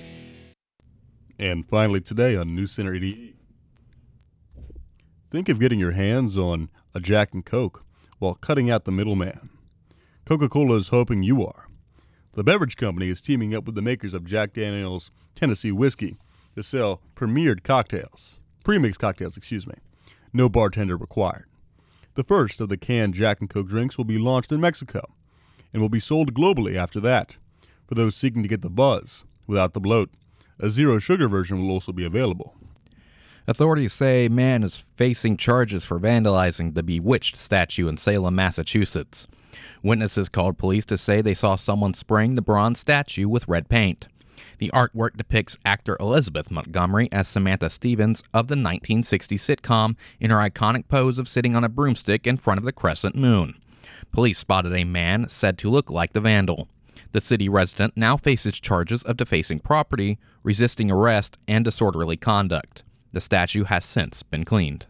And 1.42 1.68
finally, 1.68 2.02
today 2.02 2.36
on 2.36 2.54
News 2.54 2.72
Center 2.72 2.94
88. 2.94 3.36
Think 5.32 5.50
of 5.50 5.60
getting 5.60 5.80
your 5.80 5.94
hands 5.94 6.38
on 6.38 6.70
a 6.94 7.00
Jack 7.00 7.34
and 7.34 7.44
Coke 7.44 7.84
while 8.20 8.36
cutting 8.36 8.70
out 8.70 8.86
the 8.86 8.92
middleman. 8.92 9.50
Coca 10.24 10.48
Cola 10.48 10.76
is 10.76 10.90
hoping 10.90 11.24
you 11.24 11.44
are. 11.44 11.68
The 12.34 12.44
beverage 12.44 12.78
company 12.78 13.10
is 13.10 13.22
teaming 13.22 13.56
up 13.56 13.66
with 13.66 13.74
the 13.74 13.82
makers 13.82 14.14
of 14.14 14.24
Jack 14.24 14.54
Daniels 14.54 15.10
Tennessee 15.34 15.72
Whiskey 15.72 16.20
to 16.56 16.62
sell 16.62 17.02
premiered 17.16 17.64
cocktails, 17.64 18.40
premixed 18.64 19.00
cocktails, 19.00 19.36
excuse 19.36 19.66
me. 19.66 19.74
No 20.32 20.48
bartender 20.48 20.96
required. 20.96 21.46
The 22.14 22.24
first 22.24 22.62
of 22.62 22.70
the 22.70 22.78
canned 22.78 23.16
Jack 23.16 23.40
and 23.40 23.50
Coke 23.50 23.68
drinks 23.68 23.98
will 23.98 24.06
be 24.06 24.20
launched 24.20 24.52
in 24.52 24.62
Mexico 24.62 25.12
and 25.74 25.82
will 25.82 25.90
be 25.90 26.00
sold 26.00 26.36
globally 26.36 26.76
after 26.76 27.00
that 27.00 27.38
for 27.88 27.96
those 27.96 28.16
seeking 28.16 28.44
to 28.44 28.50
get 28.50 28.62
the 28.62 28.70
buzz 28.70 29.24
without 29.48 29.74
the 29.74 29.82
bloat. 29.82 30.12
A 30.60 30.70
zero 30.70 31.00
sugar 31.00 31.28
version 31.28 31.62
will 31.62 31.72
also 31.72 31.92
be 31.92 32.06
available. 32.06 32.56
Authorities 33.48 33.94
say 33.94 34.28
man 34.28 34.64
is 34.64 34.84
facing 34.96 35.36
charges 35.36 35.84
for 35.84 36.00
vandalizing 36.00 36.74
the 36.74 36.84
Bewitched 36.84 37.38
statue 37.38 37.88
in 37.88 37.98
Salem, 37.98 38.36
Massachusetts. 38.36 39.26
Witnesses 39.84 40.30
called 40.30 40.58
police 40.58 40.86
to 40.86 40.98
say 40.98 41.22
they 41.22 41.34
saw 41.34 41.56
someone 41.56 41.94
spraying 41.94 42.36
the 42.36 42.42
bronze 42.42 42.80
statue 42.80 43.28
with 43.28 43.48
red 43.48 43.68
paint. 43.68 44.08
The 44.60 44.70
artwork 44.76 45.18
depicts 45.18 45.58
actor 45.66 45.98
Elizabeth 46.00 46.52
Montgomery 46.52 47.10
as 47.12 47.28
Samantha 47.28 47.70
Stevens 47.70 48.22
of 48.34 48.48
the 48.48 48.54
1960 48.54 49.38
sitcom 49.38 49.96
in 50.20 50.30
her 50.30 50.38
iconic 50.38 50.88
pose 50.88 51.18
of 51.18 51.28
sitting 51.28 51.56
on 51.56 51.64
a 51.64 51.70
broomstick 51.70 52.28
in 52.28 52.38
front 52.38 52.60
of 52.60 52.64
the 52.64 52.72
crescent 52.72 53.16
moon. 53.16 53.56
Police 54.12 54.38
spotted 54.38 54.74
a 54.74 54.84
man 54.84 55.28
said 55.30 55.58
to 55.58 55.70
look 55.70 55.90
like 55.90 56.14
the 56.14 56.22
vandal. 56.22 56.68
The 57.12 57.22
city 57.22 57.50
resident 57.50 57.98
now 57.98 58.16
faces 58.16 58.60
charges 58.60 59.04
of 59.04 59.18
defacing 59.18 59.60
property, 59.60 60.18
resisting 60.44 60.90
arrest, 60.90 61.38
and 61.48 61.66
disorderly 61.66 62.18
conduct. 62.18 62.84
The 63.12 63.22
statue 63.22 63.66
has 63.66 63.84
since 63.84 64.24
been 64.24 64.46
cleaned. 64.46 64.88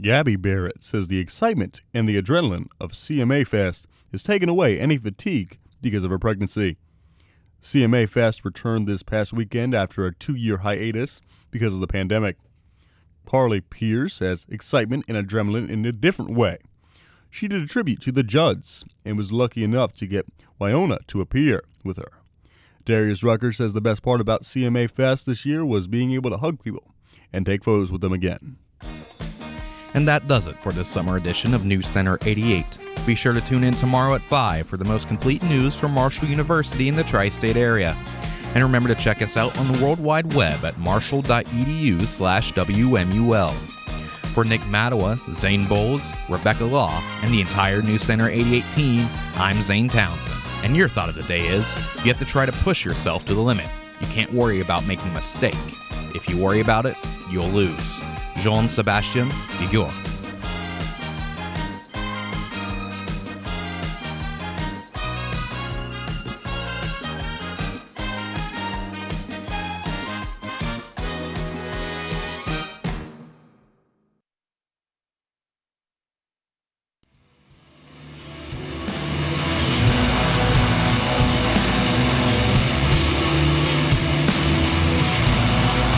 Gabby 0.00 0.36
Barrett 0.36 0.82
says 0.82 1.08
the 1.08 1.18
excitement 1.18 1.82
and 1.92 2.08
the 2.08 2.20
adrenaline 2.20 2.66
of 2.80 2.92
CMA 2.92 3.46
Fest 3.46 3.86
has 4.10 4.22
taken 4.22 4.48
away 4.48 4.80
any 4.80 4.96
fatigue 4.96 5.58
because 5.82 6.04
of 6.04 6.10
her 6.10 6.18
pregnancy. 6.18 6.78
CMA 7.62 8.08
Fest 8.08 8.44
returned 8.44 8.86
this 8.86 9.02
past 9.02 9.32
weekend 9.32 9.74
after 9.74 10.06
a 10.06 10.14
two 10.14 10.34
year 10.34 10.58
hiatus 10.58 11.20
because 11.50 11.74
of 11.74 11.80
the 11.80 11.86
pandemic. 11.86 12.36
Carly 13.26 13.60
Pearce 13.60 14.18
has 14.18 14.46
excitement 14.48 15.04
and 15.08 15.16
adrenaline 15.16 15.70
in 15.70 15.84
a 15.84 15.92
different 15.92 16.32
way. 16.32 16.58
She 17.34 17.48
did 17.48 17.60
a 17.60 17.66
tribute 17.66 18.00
to 18.02 18.12
the 18.12 18.22
Judds 18.22 18.84
and 19.04 19.18
was 19.18 19.32
lucky 19.32 19.64
enough 19.64 19.92
to 19.94 20.06
get 20.06 20.24
Wynonna 20.60 21.04
to 21.08 21.20
appear 21.20 21.64
with 21.82 21.96
her. 21.96 22.20
Darius 22.84 23.24
Rucker 23.24 23.52
says 23.52 23.72
the 23.72 23.80
best 23.80 24.02
part 24.02 24.20
about 24.20 24.44
CMA 24.44 24.88
Fest 24.88 25.26
this 25.26 25.44
year 25.44 25.66
was 25.66 25.88
being 25.88 26.12
able 26.12 26.30
to 26.30 26.36
hug 26.36 26.62
people 26.62 26.94
and 27.32 27.44
take 27.44 27.64
photos 27.64 27.90
with 27.90 28.02
them 28.02 28.12
again. 28.12 28.58
And 29.94 30.06
that 30.06 30.28
does 30.28 30.46
it 30.46 30.54
for 30.54 30.70
this 30.70 30.86
summer 30.86 31.16
edition 31.16 31.54
of 31.54 31.64
News 31.64 31.88
Center 31.88 32.20
88. 32.24 32.64
Be 33.04 33.16
sure 33.16 33.32
to 33.32 33.40
tune 33.40 33.64
in 33.64 33.74
tomorrow 33.74 34.14
at 34.14 34.20
5 34.20 34.68
for 34.68 34.76
the 34.76 34.84
most 34.84 35.08
complete 35.08 35.42
news 35.42 35.74
from 35.74 35.90
Marshall 35.90 36.28
University 36.28 36.86
in 36.86 36.94
the 36.94 37.02
tri 37.02 37.28
state 37.30 37.56
area. 37.56 37.96
And 38.54 38.62
remember 38.62 38.94
to 38.94 38.94
check 38.94 39.22
us 39.22 39.36
out 39.36 39.58
on 39.58 39.66
the 39.72 39.84
World 39.84 39.98
Wide 39.98 40.32
Web 40.34 40.64
at 40.64 40.78
marshall.edu 40.78 42.02
slash 42.02 42.52
WMUL. 42.52 43.73
For 44.34 44.44
Nick 44.44 44.62
Matawa, 44.62 45.16
Zane 45.32 45.64
Bowles, 45.64 46.12
Rebecca 46.28 46.64
Law, 46.64 47.00
and 47.22 47.32
the 47.32 47.40
entire 47.40 47.82
News 47.82 48.02
Center 48.02 48.28
88 48.28 48.64
team, 48.74 49.06
I'm 49.36 49.62
Zane 49.62 49.86
Townsend. 49.86 50.64
And 50.64 50.76
your 50.76 50.88
thought 50.88 51.08
of 51.08 51.14
the 51.14 51.22
day 51.22 51.46
is 51.46 51.72
you 51.98 52.10
have 52.12 52.18
to 52.18 52.24
try 52.24 52.44
to 52.44 52.50
push 52.50 52.84
yourself 52.84 53.24
to 53.26 53.34
the 53.34 53.40
limit. 53.40 53.68
You 54.00 54.08
can't 54.08 54.32
worry 54.32 54.60
about 54.60 54.88
making 54.88 55.12
a 55.12 55.14
mistake. 55.14 55.54
If 56.16 56.28
you 56.28 56.36
worry 56.42 56.58
about 56.58 56.84
it, 56.84 56.96
you'll 57.30 57.46
lose. 57.46 58.00
Jean 58.38 58.68
Sebastian 58.68 59.28
Vigor. 59.60 60.03